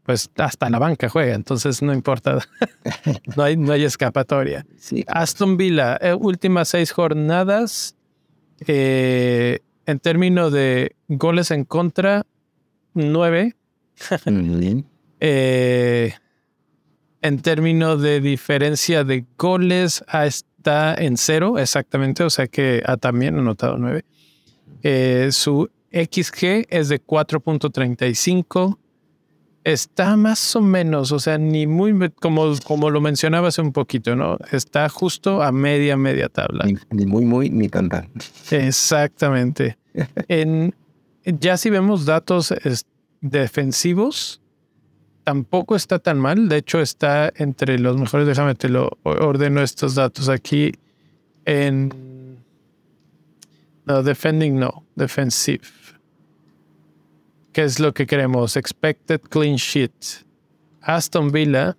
[0.04, 2.38] pues hasta la banca juega, entonces no importa,
[3.36, 4.66] no, hay, no hay escapatoria.
[4.76, 5.04] Sí.
[5.06, 7.96] Aston Villa, eh, últimas seis jornadas,
[8.66, 12.26] eh, en términos de goles en contra,
[12.94, 13.54] nueve.
[15.24, 16.12] Eh,
[17.20, 22.24] en términos de diferencia de goles, está en cero, exactamente.
[22.24, 24.04] O sea que ha también anotado nueve.
[25.30, 28.78] Su XG es de 4.35.
[29.64, 34.36] Está más o menos, o sea, ni muy, como, como lo mencionabas un poquito, ¿no?
[34.50, 36.66] Está justo a media, media tabla.
[36.90, 38.08] Ni, muy, muy, ni tanta.
[38.50, 39.78] Exactamente.
[40.28, 40.74] en,
[41.24, 42.52] ya si vemos datos
[43.20, 44.42] defensivos,
[45.24, 46.48] tampoco está tan mal.
[46.48, 48.26] De hecho, está entre los mejores.
[48.26, 50.72] Déjame te lo ordeno estos datos aquí
[51.44, 52.38] en.
[53.84, 55.62] No, defending no, defensive.
[57.52, 58.56] ¿Qué es lo que queremos?
[58.56, 59.92] Expected clean sheet.
[60.80, 61.76] Aston Villa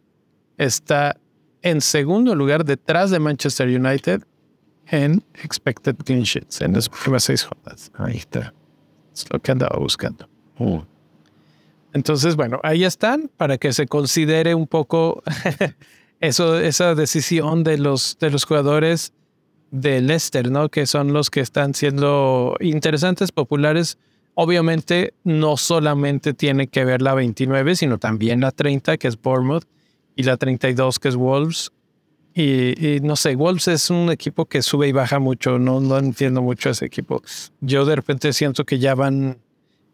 [0.57, 1.17] está
[1.63, 4.23] en segundo lugar detrás de Manchester United
[4.87, 7.91] en expected clean sheets en las últimas seis jornadas.
[7.95, 8.53] Ahí está.
[9.13, 10.29] Es lo que andaba buscando.
[10.59, 10.79] Mm.
[11.93, 15.23] Entonces, bueno, ahí están para que se considere un poco
[16.19, 19.13] eso, esa decisión de los, de los jugadores
[19.71, 20.69] de Leicester, ¿no?
[20.69, 23.97] Que son los que están siendo interesantes, populares
[24.35, 29.65] Obviamente no solamente tiene que ver la 29, sino también la 30, que es Bournemouth,
[30.15, 31.71] y la 32, que es Wolves.
[32.35, 36.41] Y, no sé, Wolves es un equipo que sube y baja mucho, no, no entiendo
[36.41, 37.21] mucho ese equipo.
[37.61, 39.37] Yo de repente siento que ya van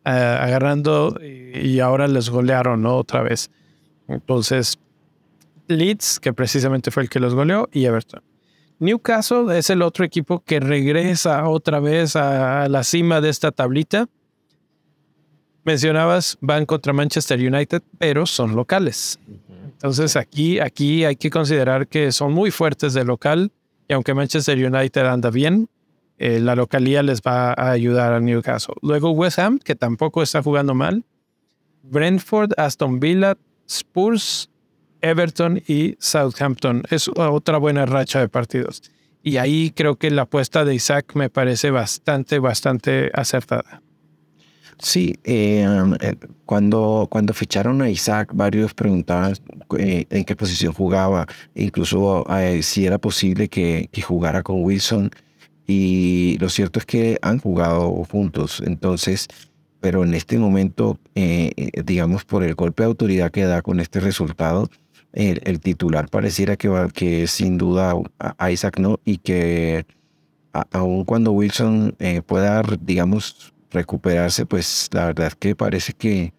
[0.06, 2.96] eh, agarrando y, ahora les golearon ¿no?
[2.96, 3.52] otra vez.
[4.08, 4.80] Entonces,
[5.68, 8.24] Leeds, que precisamente fue el que los goleó, y Everton.
[8.80, 14.08] Newcastle es el otro equipo que regresa otra vez a la cima de esta tablita
[15.70, 19.20] mencionabas, van contra Manchester United, pero son locales.
[19.74, 23.52] Entonces aquí, aquí hay que considerar que son muy fuertes de local
[23.88, 25.70] y aunque Manchester United anda bien,
[26.18, 28.74] eh, la localía les va a ayudar a Newcastle.
[28.82, 31.04] Luego West Ham, que tampoco está jugando mal.
[31.84, 34.50] Brentford, Aston Villa, Spurs,
[35.02, 36.82] Everton y Southampton.
[36.90, 38.82] Es otra buena racha de partidos.
[39.22, 43.84] Y ahí creo que la apuesta de Isaac me parece bastante, bastante acertada.
[44.82, 45.66] Sí, eh,
[46.00, 46.16] eh,
[46.46, 49.34] cuando, cuando ficharon a Isaac, varios preguntaban
[49.78, 52.26] eh, en qué posición jugaba, incluso
[52.62, 55.12] si era posible que, que, jugara con Wilson.
[55.68, 58.62] Y lo cierto es que han jugado juntos.
[58.66, 59.28] Entonces,
[59.82, 60.98] pero en este momento,
[61.86, 64.70] digamos, por el golpe de autoridad que da con este resultado,
[65.14, 69.86] el, titular pareciera que, va, que sin duda a Isaac no, y que
[70.72, 76.34] aun cuando Wilson pueda, digamos, recuperarse, pues la verdad que parece que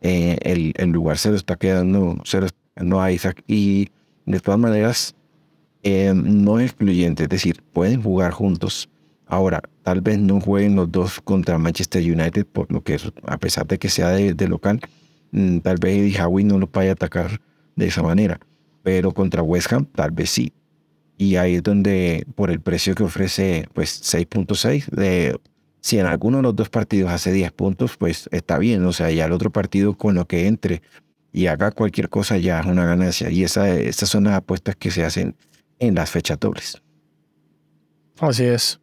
[0.00, 2.40] eh, el, lugar se lo está quedando, se
[2.76, 3.88] lo a Isaac y
[4.26, 5.14] de todas maneras
[5.82, 8.88] eh, no es excluyente, es decir, pueden jugar juntos.
[9.26, 13.66] Ahora, tal vez no jueguen los dos contra Manchester United, por lo que a pesar
[13.66, 14.80] de que sea de, local,
[15.32, 17.40] mm, tal vez Eddie Howe no lo vaya a atacar
[17.74, 18.38] de esa manera.
[18.82, 20.52] Pero contra West Ham, tal vez sí.
[21.18, 25.40] Y ahí es donde, por el precio que ofrece, pues 6.6 de
[25.80, 28.84] Si en alguno de los dos partidos hace 10 puntos, pues está bien.
[28.84, 30.82] O sea, ya el otro partido con lo que entre
[31.32, 33.30] y haga cualquier cosa ya es una ganancia.
[33.30, 35.36] Y esa, esas son las apuestas que se hacen
[35.78, 36.82] en las fechas dobles.
[38.18, 38.80] Así es.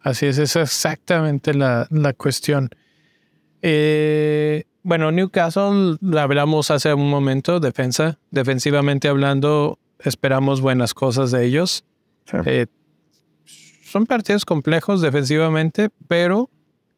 [0.00, 2.70] Así es, esa es exactamente la, la cuestión.
[3.60, 8.18] Eh, bueno, Newcastle, hablamos hace un momento, defensa.
[8.30, 11.84] Defensivamente hablando, esperamos buenas cosas de ellos.
[12.46, 12.66] Eh,
[13.90, 16.48] son partidos complejos defensivamente, pero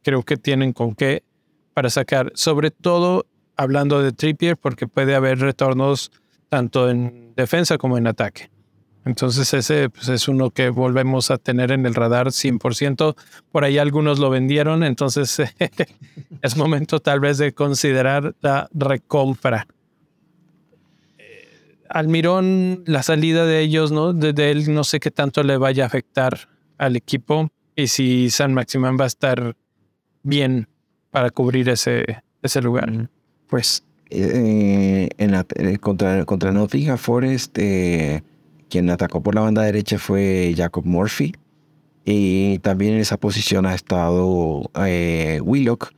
[0.02, 1.22] creo que tienen con qué
[1.72, 3.24] para sacar, sobre todo
[3.56, 6.10] hablando de Trippier, porque puede haber retornos
[6.50, 8.50] tanto en defensa como en ataque.
[9.06, 13.16] Entonces ese pues, es uno que volvemos a tener en el radar 100%.
[13.50, 15.42] Por ahí algunos lo vendieron, entonces
[16.42, 19.66] es momento tal vez de considerar la recompra.
[21.16, 24.12] Eh, Almirón, la salida de ellos, ¿no?
[24.12, 26.51] De, él no sé qué tanto le vaya a afectar
[26.82, 29.56] al equipo y si San Maximán va a estar
[30.22, 30.68] bien
[31.10, 32.04] para cubrir ese,
[32.42, 33.08] ese lugar.
[33.48, 37.58] Pues eh, en eh, contra, contra Nottingham Forest
[38.72, 41.34] quien atacó por la banda derecha fue Jacob Murphy.
[42.06, 45.92] Y también en esa posición ha estado eh, Willock.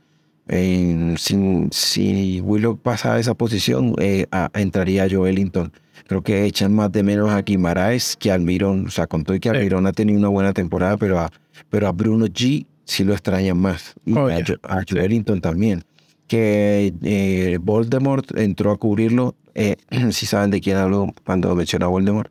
[1.17, 5.71] si, Willock pasa a esa posición, eh, entraría Joelinton.
[6.07, 8.87] Creo que echan más de menos a Guimaraes que a Almirón.
[8.87, 11.31] O sea, con todo y que Almirón ha tenido una buena temporada, pero a,
[11.69, 13.95] pero a Bruno G sí lo extrañan más.
[14.05, 15.83] Y oh, a, Joelinton también.
[16.27, 19.35] Que eh, Voldemort entró a cubrirlo.
[20.11, 22.29] si saben de quién hablo cuando menciona a Voldemort.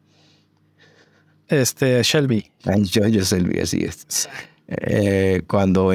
[1.48, 2.50] Este, Shelby.
[2.82, 4.28] Yo, Shelby, así es.
[4.66, 5.92] Eh, cuando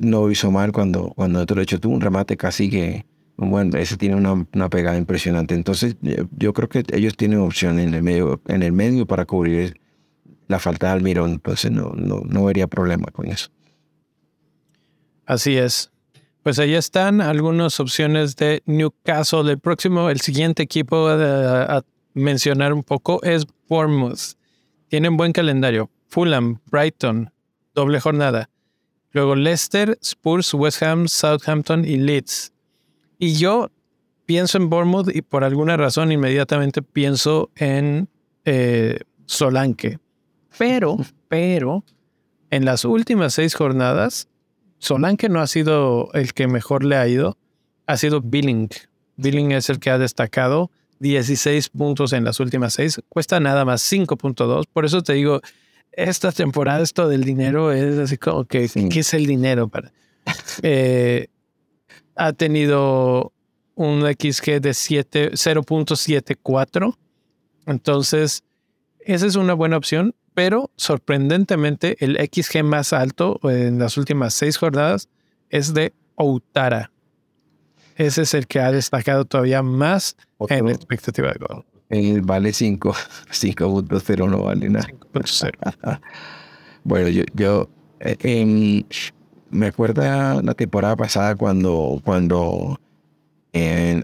[0.00, 4.16] no hizo mal, cuando, cuando otro hecho tuvo un remate casi que, bueno, ese tiene
[4.16, 5.54] una, una, pegada impresionante.
[5.54, 5.96] Entonces,
[6.36, 9.80] yo creo que ellos tienen opción en el medio, en el medio para cubrir
[10.48, 11.32] la falta de Almirón.
[11.32, 13.48] Entonces, no, no, no problema con eso.
[15.26, 15.90] Así es.
[16.42, 19.50] Pues ahí están algunas opciones de Newcastle.
[19.50, 21.82] El próximo, el siguiente equipo a, a
[22.14, 24.36] mencionar un poco es Bournemouth.
[24.88, 25.90] Tienen buen calendario.
[26.08, 27.32] Fulham, Brighton,
[27.74, 28.50] doble jornada.
[29.12, 32.52] Luego Leicester, Spurs, West Ham, Southampton y Leeds.
[33.22, 33.70] Y yo
[34.26, 38.08] pienso en Bournemouth y por alguna razón inmediatamente pienso en
[38.44, 40.00] eh, Solanke.
[40.58, 40.96] Pero,
[41.28, 41.84] pero,
[42.50, 44.26] en las últimas seis jornadas,
[44.78, 47.38] Solanke no ha sido el que mejor le ha ido,
[47.86, 48.70] ha sido Billing.
[49.14, 53.82] Billing es el que ha destacado 16 puntos en las últimas seis, cuesta nada más
[53.82, 54.64] 5.2.
[54.72, 55.40] Por eso te digo,
[55.92, 59.68] esta temporada esto del dinero es así como que, ¿qué es el dinero?
[59.68, 59.92] Para?
[60.64, 61.28] Eh,
[62.16, 63.32] ha tenido
[63.74, 66.96] un XG de 0.74.
[67.66, 68.44] Entonces,
[69.00, 74.56] esa es una buena opción, pero sorprendentemente el XG más alto en las últimas seis
[74.56, 75.08] jornadas
[75.50, 76.90] es de Outara.
[77.96, 80.16] Ese es el que ha destacado todavía más
[80.48, 81.64] en la expectativa de gol.
[81.90, 82.94] El vale 5,
[83.30, 84.86] 5.0 no vale nada.
[85.12, 86.00] 5.0.
[86.84, 87.68] bueno, yo, yo
[88.00, 88.84] eh,
[89.52, 92.80] me acuerdo la temporada pasada cuando, cuando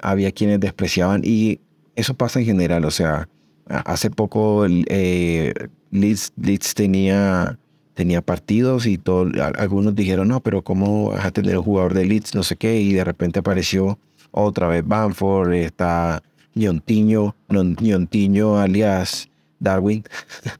[0.03, 1.61] había quienes despreciaban y
[1.97, 3.29] eso pasa en general, o sea,
[3.67, 5.53] hace poco eh,
[5.91, 7.59] Leeds, Leeds tenía
[7.95, 12.05] tenía partidos y todo, algunos dijeron, no, pero ¿cómo vas a tener un jugador de
[12.05, 12.37] Leeds?
[12.37, 13.99] No sé qué, y de repente apareció
[14.31, 16.23] otra vez Banford, está
[16.55, 19.29] Ñontiño, Ñontiño alias
[19.59, 20.05] Darwin.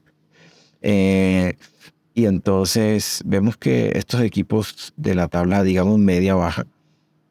[0.81, 1.57] Eh,
[2.19, 6.65] y entonces vemos que estos equipos de la tabla, digamos, media-baja,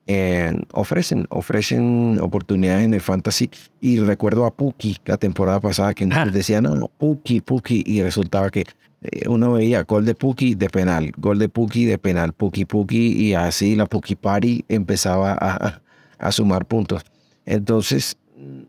[0.06, 3.50] eh, ofrecen, ofrecen oportunidades en el fantasy.
[3.82, 6.24] Y recuerdo a Puki la temporada pasada que nos ah.
[6.24, 8.64] decían, no, Puki, Puki, y resultaba que
[9.02, 13.12] eh, uno veía gol de Puki de penal, gol de Puki de penal, Puki Puki
[13.12, 15.82] y así la Puki Party empezaba a,
[16.18, 17.04] a sumar puntos.
[17.44, 18.16] Entonces,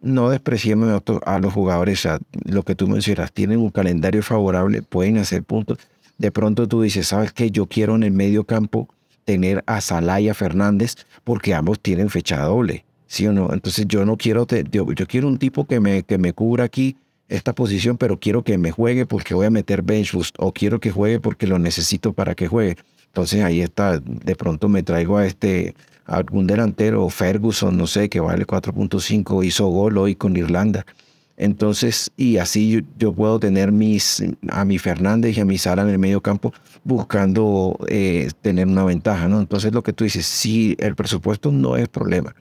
[0.01, 2.07] no despreciemos a los jugadores,
[2.43, 5.77] lo que tú mencionas, tienen un calendario favorable, pueden hacer puntos.
[6.19, 7.49] De pronto tú dices, ¿sabes qué?
[7.49, 8.89] Yo quiero en el medio campo
[9.23, 13.53] tener a Salaya Fernández porque ambos tienen fecha doble, ¿sí o no?
[13.53, 16.97] Entonces yo no quiero, yo, yo quiero un tipo que me, que me cubra aquí
[17.29, 20.79] esta posición, pero quiero que me juegue porque voy a meter bench boost o quiero
[20.79, 22.75] que juegue porque lo necesito para que juegue.
[23.05, 25.73] Entonces ahí está, de pronto me traigo a este
[26.05, 30.85] algún delantero, Ferguson, no sé, que vale 4.5, hizo gol hoy con Irlanda.
[31.39, 35.89] Entonces, y así yo, puedo tener mis, a mi Fernández y a mi Sara en
[35.89, 39.39] el medio campo buscando eh, tener una ventaja, ¿no?
[39.39, 42.35] Entonces lo que tú dices, sí, el presupuesto no es problema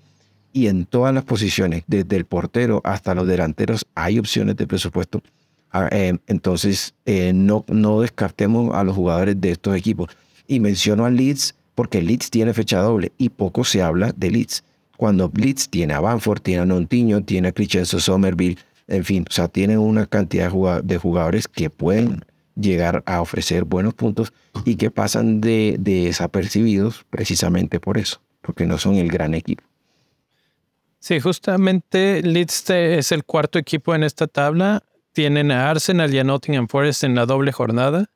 [0.52, 5.22] y en todas las posiciones, desde el portero hasta los delanteros, hay opciones de presupuesto.
[5.70, 10.08] Ah, eh, entonces, eh, no, no descartemos a los jugadores de estos equipos.
[10.46, 14.64] Y menciono a Leeds porque Leeds tiene fecha doble y poco se habla de Leeds.
[14.96, 19.32] Cuando Leeds tiene a Banford, tiene a Nontiño, tiene a Crescenzo Somerville, en fin, o
[19.32, 20.50] sea, tiene una cantidad
[20.82, 22.24] de jugadores que pueden
[22.56, 24.32] llegar a ofrecer buenos puntos
[24.64, 29.62] y que pasan de, desapercibidos precisamente por eso, porque no son el gran equipo.
[30.98, 34.82] Sí, justamente Leeds es el cuarto equipo en esta tabla.
[35.12, 38.10] Tienen a Arsenal y a Nottingham Forest en la doble jornada.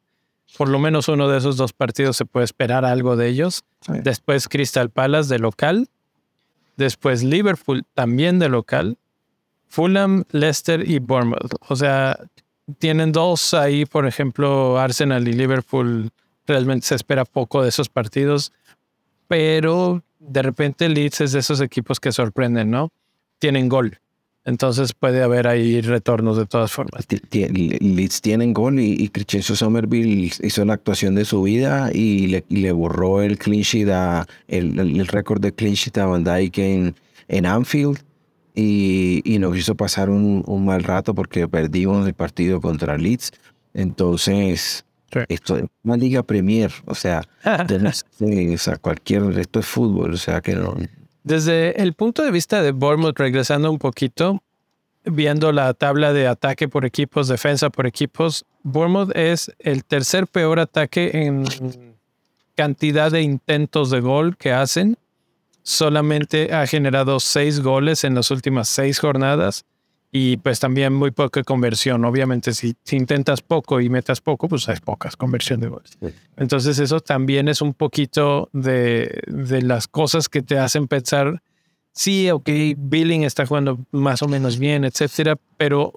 [0.59, 3.65] Por lo menos uno de esos dos partidos se puede esperar algo de ellos.
[3.89, 5.89] Después Crystal Palace de local.
[6.77, 8.99] Después Liverpool también de local.
[9.73, 11.55] Fulham, Leicester y Bournemouth.
[11.69, 12.19] O sea,
[12.79, 16.11] tienen dos ahí, por ejemplo, Arsenal y Liverpool.
[16.47, 18.53] Realmente se espera poco de esos partidos,
[19.29, 22.91] pero de repente Leeds es de esos equipos que sorprenden, ¿no?
[23.39, 23.99] Tienen gol.
[24.45, 27.07] Entonces puede haber ahí retornos de todas formas.
[27.31, 32.73] Leeds tienen gol y, y Crescenzo Somerville hizo la actuación de su vida y le,
[32.73, 36.95] borró el clean a, el, récord de clean sheet a Van Dijk en,
[37.29, 38.03] en Anfield
[38.55, 43.33] y, y, nos hizo pasar un, un, mal rato porque perdimos el partido contra Leeds.
[43.73, 44.85] Entonces,
[45.29, 50.41] esto es una liga Premier, o sea, o sea, cualquier, esto es fútbol, o sea
[50.41, 50.75] que no.
[51.25, 54.43] Desde el punto de vista de Bournemouth, regresando un poquito,
[55.05, 60.59] viendo la tabla de ataque por equipos, defensa por equipos, Bournemouth es el tercer peor
[60.59, 61.45] ataque en
[62.55, 64.97] cantidad de intentos de gol que hacen.
[65.63, 69.65] Solamente ha generado seis goles en las últimas seis jornadas
[70.15, 72.05] y pues también muy poca conversión.
[72.05, 75.99] Obviamente si, intentas poco y metas poco, pues hay pocas conversión de goles.
[76.37, 81.43] Entonces eso también es un poquito de, de, las cosas que te hacen pensar,
[81.93, 85.95] sí, ok, Billing está jugando más o menos bien, etcétera, pero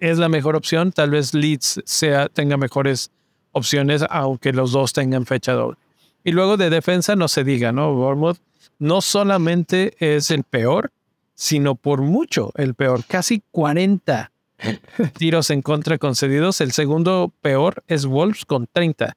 [0.00, 0.90] es la mejor opción.
[0.90, 3.10] Tal vez Leeds sea, tenga mejores
[3.52, 5.76] opciones, aunque los dos tengan fecha doble.
[6.24, 7.92] Y luego de defensa no se diga, ¿no?
[7.94, 8.38] Bournemouth
[8.82, 10.90] no solamente es el peor,
[11.34, 14.32] sino por mucho el peor, casi 40
[15.16, 16.60] tiros en contra concedidos.
[16.60, 19.16] El segundo peor es Wolves con 30.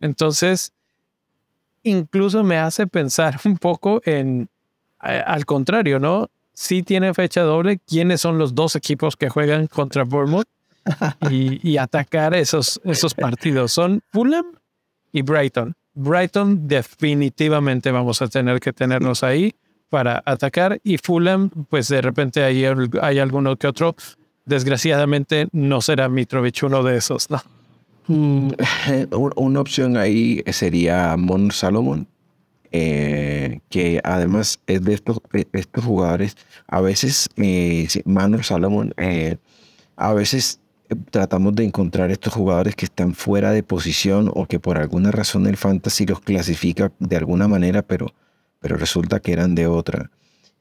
[0.00, 0.72] Entonces,
[1.82, 4.48] incluso me hace pensar un poco en,
[4.98, 6.30] al contrario, ¿no?
[6.54, 10.48] Si tiene fecha doble, ¿quiénes son los dos equipos que juegan contra Bournemouth?
[11.30, 13.72] Y, atacar esos, esos partidos.
[13.72, 14.46] Son Fulham
[15.12, 15.74] y Brighton.
[15.94, 19.54] Brighton definitivamente vamos a tener que tenernos ahí
[19.88, 22.64] para atacar y Fulham, pues de repente hay,
[23.00, 23.94] hay alguno que otro.
[24.44, 27.40] Desgraciadamente no será Mitrovic uno de esos, ¿no?
[28.06, 28.50] Mm,
[29.36, 32.06] una opción ahí sería Mon Salomon,
[32.72, 35.20] eh, que además es de estos,
[35.82, 36.36] jugadores.
[36.66, 37.88] A veces, eh,
[38.42, 39.36] Salomon, eh,
[39.96, 40.60] a veces
[41.10, 45.46] tratamos de encontrar estos jugadores que están fuera de posición o que por alguna razón
[45.46, 48.14] el fantasy los clasifica de alguna manera, pero
[48.64, 50.10] pero resulta que eran de otra.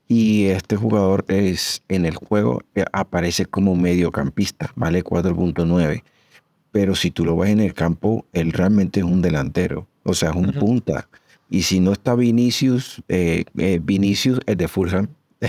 [0.10, 6.04] Y este jugador es en el juego eh, aparece como mediocampista, vale 4.9.
[6.74, 10.32] Pero si tú lo ves en el campo, él realmente es un delantero, o sea,
[10.32, 11.08] es un punta.
[11.50, 15.08] Y si no está Vinicius, eh, eh, Vinicius es de Fulham,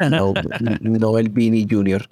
[0.80, 2.08] no, el Vini Junior.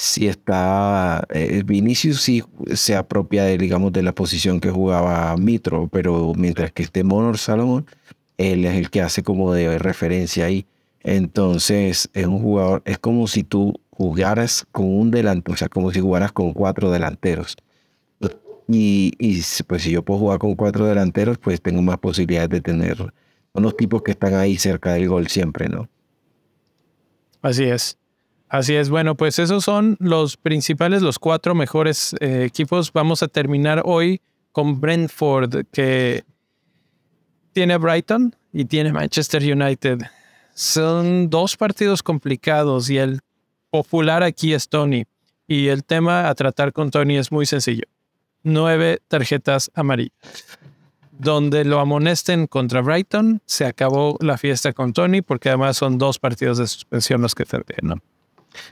[0.00, 1.28] Si está
[1.66, 2.42] Vinicius, sí
[2.72, 7.36] se apropia de, digamos, de la posición que jugaba Mitro, pero mientras que esté Monor
[7.36, 7.84] Salomón,
[8.38, 10.64] él es el que hace como de referencia ahí.
[11.02, 15.90] Entonces es un jugador, es como si tú jugaras con un delantero, o sea, como
[15.92, 17.58] si jugaras con cuatro delanteros.
[18.68, 22.62] Y, y, pues si yo puedo jugar con cuatro delanteros, pues tengo más posibilidades de
[22.62, 22.96] tener.
[22.96, 25.90] Son los tipos que están ahí cerca del gol siempre, ¿no?
[27.42, 27.99] Así es.
[28.50, 28.90] Así es.
[28.90, 32.92] Bueno, pues esos son los principales, los cuatro mejores eh, equipos.
[32.92, 34.20] Vamos a terminar hoy
[34.50, 36.24] con Brentford, que
[37.52, 40.00] tiene Brighton y tiene Manchester United.
[40.52, 43.20] Son dos partidos complicados y el
[43.70, 45.04] popular aquí es Tony.
[45.46, 47.84] Y el tema a tratar con Tony es muy sencillo.
[48.42, 50.12] Nueve tarjetas amarillas.
[51.12, 56.18] Donde lo amonesten contra Brighton, se acabó la fiesta con Tony porque además son dos
[56.18, 58.02] partidos de suspensión los que tendrían.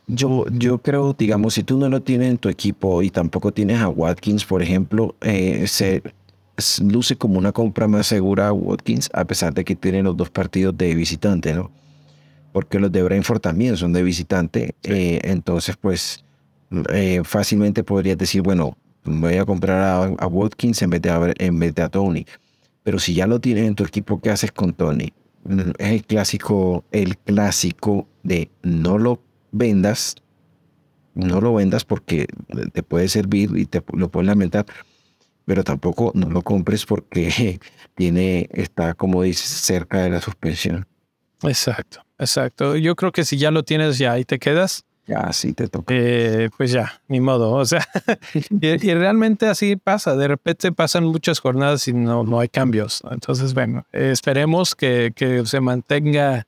[0.07, 3.81] Yo, yo creo, digamos, si tú no lo tienes en tu equipo y tampoco tienes
[3.81, 6.03] a Watkins, por ejemplo, eh, se,
[6.83, 10.31] luce como una compra más segura a Watkins, a pesar de que tiene los dos
[10.31, 11.71] partidos de visitante, ¿no?
[12.53, 14.75] Porque los de Brentford también son de visitante.
[14.83, 16.25] Eh, entonces, pues,
[16.93, 21.59] eh, fácilmente podrías decir, bueno, voy a comprar a, Watkins en vez, de a, en
[21.59, 22.27] vez de a Tony.
[22.83, 25.13] Pero si ya lo tienes en tu equipo, ¿qué haces con Tony?
[25.45, 29.21] Mm, es el clásico, el clásico de no lo
[29.53, 30.17] vendas,
[31.15, 32.27] no lo vendas porque
[32.73, 34.67] te puede servir y te lo puedes lamentar
[35.49, 37.59] pero tampoco no lo compres porque
[37.95, 40.87] tiene, está, como dices, cerca de la suspensión.
[41.43, 42.77] Exacto, exacto.
[42.77, 44.85] Yo creo que si ya lo tienes, ya ahí te quedas.
[45.07, 45.95] Ya, sí te toca.
[45.97, 47.53] Eh, pues ya, ni modo.
[47.53, 47.89] O sea,
[48.51, 50.17] y, realmente así pasa.
[50.17, 53.03] De repente pasan muchas jornadas y no, no hay cambios.
[53.11, 56.47] Entonces, bueno, esperemos que, que se mantenga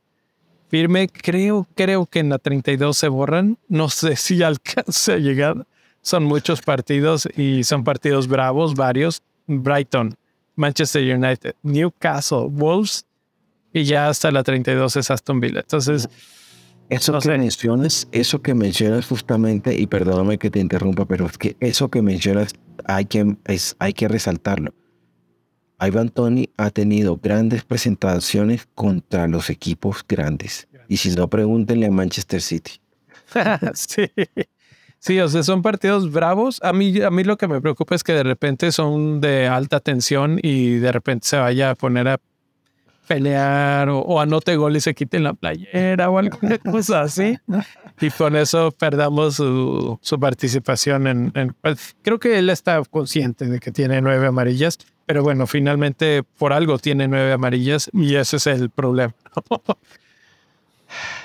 [0.71, 1.09] firme.
[1.09, 3.59] Creo, creo que en la 32 se borran.
[3.68, 5.66] No sé si alcance a llegar.
[6.03, 9.23] Son muchos partidos y son partidos bravos, varios.
[9.47, 10.16] Brighton,
[10.55, 13.05] Manchester United, Newcastle, Wolves
[13.73, 15.61] y ya hasta la 32 es Aston Villa.
[15.61, 16.09] Entonces,
[16.89, 21.57] eso que mencionas, eso que mencionas justamente, y perdóname que te interrumpa, pero es que
[21.61, 22.53] eso que mencionas
[22.85, 24.75] hay que, es, hay que resaltarlo.
[25.81, 30.68] Ivan Tony ha tenido grandes presentaciones contra los equipos grandes.
[30.89, 32.81] Y si no, pregúntenle a Manchester City.
[33.74, 35.20] sí.
[35.20, 36.61] O sea, son partidos bravos.
[36.62, 39.81] A mí, a mí lo que me preocupa es que de repente son de alta
[39.81, 42.20] tensión y de repente se vaya a poner a
[43.11, 47.37] pelear o, anote gol y se quite la playera o alguna cosa así.
[48.01, 53.72] Y con eso perdamos su, participación en, pues, Creo que él está consciente de que
[53.72, 54.78] tiene nueve amarillas,
[55.11, 59.12] pero bueno, finalmente por algo tiene nueve amarillas y ese es el problema.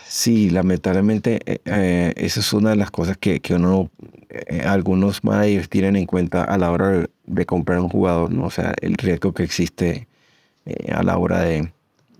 [0.07, 3.91] Sí, lamentablemente eh, eh, esa es una de las cosas que, que uno,
[4.29, 8.45] eh, algunos managers tienen en cuenta a la hora de, comprar un jugador, ¿no?
[8.45, 10.07] O sea, el riesgo que existe
[10.89, 11.71] a la hora de,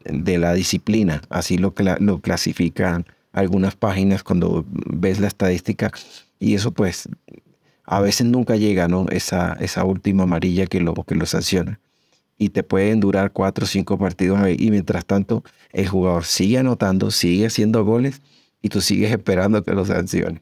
[0.04, 5.92] de, la disciplina, así lo, lo clasifican algunas páginas cuando ves la estadística
[6.38, 7.08] y eso pues
[7.86, 9.06] a veces nunca llega, ¿no?
[9.10, 11.80] Esa, esa última amarilla que lo, que lo sanciona
[12.38, 17.12] y te pueden durar cuatro o cinco partidos y mientras tanto el jugador sigue anotando,
[17.12, 18.22] sigue haciendo goles
[18.62, 20.42] y tú sigues esperando que lo sancione.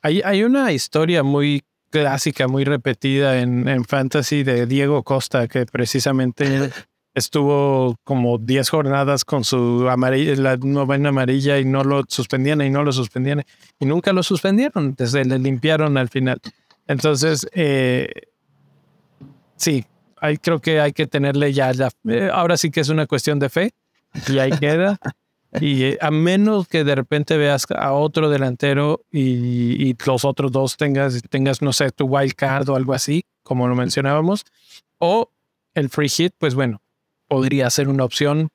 [0.00, 5.66] Hay, hay una historia muy clásica, muy repetida en, en Fantasy de Diego Costa que
[5.66, 6.70] precisamente
[7.14, 12.70] estuvo como 10 jornadas con su amarilla, la novena amarilla y no lo suspendían y
[12.70, 13.44] no lo suspendían
[13.78, 16.40] y nunca lo suspendieron, desde le limpiaron al final.
[16.86, 18.08] Entonces, eh,
[19.56, 19.84] sí,
[20.40, 21.72] creo que hay que tenerle ya,
[22.08, 23.74] eh, ahora sí que es una cuestión de fe
[24.28, 24.98] y ahí queda.
[25.60, 30.76] Y eh, a menos que de repente veas a otro delantero y, los otros dos
[30.76, 34.44] tengas, tengas, no sé, tu wild card o algo así, como lo mencionábamos,
[34.98, 35.30] o
[35.74, 36.80] el free hit, pues bueno,
[37.28, 38.48] podría ser una opción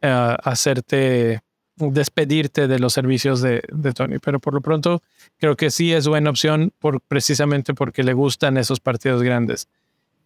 [0.00, 1.42] hacerte
[1.80, 3.62] despedirte de los servicios de,
[3.94, 4.18] Tony.
[4.18, 5.02] Pero por lo pronto
[5.38, 9.68] creo que sí es buena opción por, precisamente porque le gustan esos partidos grandes.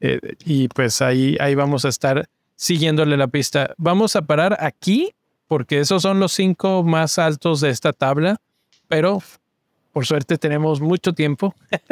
[0.01, 3.75] Eh, y pues ahí, ahí vamos a estar siguiéndole la pista.
[3.79, 5.15] Vamos a parar aquí
[5.47, 8.41] porque esos son los cinco más altos de esta tabla,
[8.89, 9.23] pero
[9.93, 11.55] por suerte tenemos mucho tiempo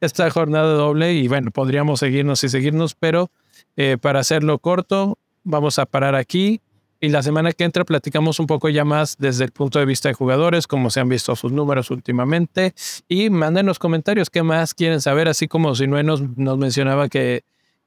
[0.00, 3.30] esta, jornada doble y bueno, podríamos seguirnos y seguirnos, pero
[3.76, 6.60] eh, para hacerlo corto, vamos a parar aquí.
[7.00, 10.08] Y la semana que entra platicamos un poco ya más desde el punto de vista
[10.08, 12.74] de jugadores, cómo se han visto sus números últimamente.
[13.08, 17.44] Y manden los comentarios qué más quieren saber, así como si nos, nos mencionaba que,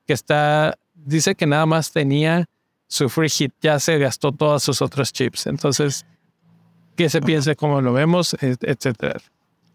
[0.08, 2.46] que está, dice que nada más tenía
[2.88, 5.48] su free hit, ya se gastó todas sus otros chips.
[5.48, 6.06] Entonces,
[6.96, 9.20] que se piense cómo lo vemos, etcétera.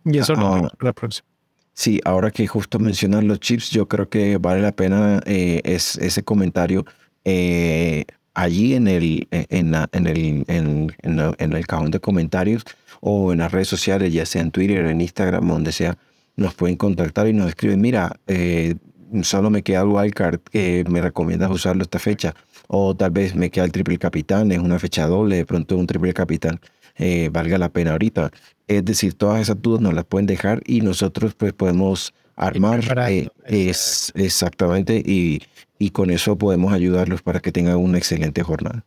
[0.05, 1.27] Y eso no ah, la próxima.
[1.73, 5.97] Sí, ahora que justo mencionan los chips, yo creo que vale la pena eh, es,
[5.97, 6.87] ese comentario.
[7.25, 8.07] Eh,
[8.37, 12.65] allí en el, e, en, en, el, en, en, el cajón de comentarios
[13.01, 15.97] o en las redes sociales, ya sea en Twitter, en Instagram, donde sea,
[16.37, 18.77] nos pueden contactar y nos escriben, mira, eh,
[19.23, 22.35] solo me queda el wildcard, que me recomiendas usarlo esta fecha,
[22.69, 25.87] o tal vez me queda el triple capitán, es una fecha doble, de pronto un
[25.87, 26.61] triple capitán
[26.99, 28.31] eh, valga la pena ahorita.
[28.69, 33.29] Es decir, todas esas dudas nos las pueden dejar y nosotros pues podemos armar eh,
[33.47, 35.41] es exactamente y
[35.79, 38.85] y con eso podemos ayudarlos para que tengan una excelente jornada.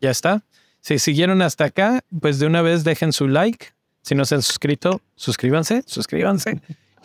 [0.00, 0.44] Ya está.
[0.80, 3.68] Si siguieron hasta acá, pues de una vez dejen su like.
[4.02, 6.60] Si no se han suscrito, suscríbanse, suscríbanse.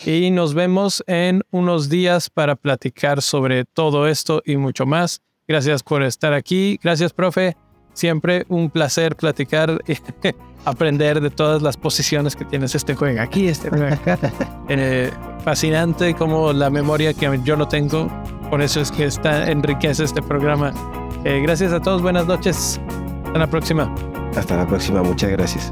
[0.06, 5.22] Y nos vemos en unos días para platicar sobre todo esto y mucho más.
[5.48, 6.80] Gracias por estar aquí.
[6.82, 7.56] Gracias, profe.
[7.94, 9.98] Siempre un placer platicar y
[10.66, 12.76] aprender de todas las posiciones que tienes.
[12.76, 14.18] Este juego aquí, este juego acá.
[14.74, 15.12] Eh,
[15.44, 18.08] fascinante como la memoria que yo no tengo
[18.52, 20.74] por eso es que está, enriquece este programa.
[21.24, 22.82] Eh, gracias a todos, buenas noches.
[23.26, 23.96] Hasta la próxima.
[24.36, 25.72] Hasta la próxima, muchas gracias.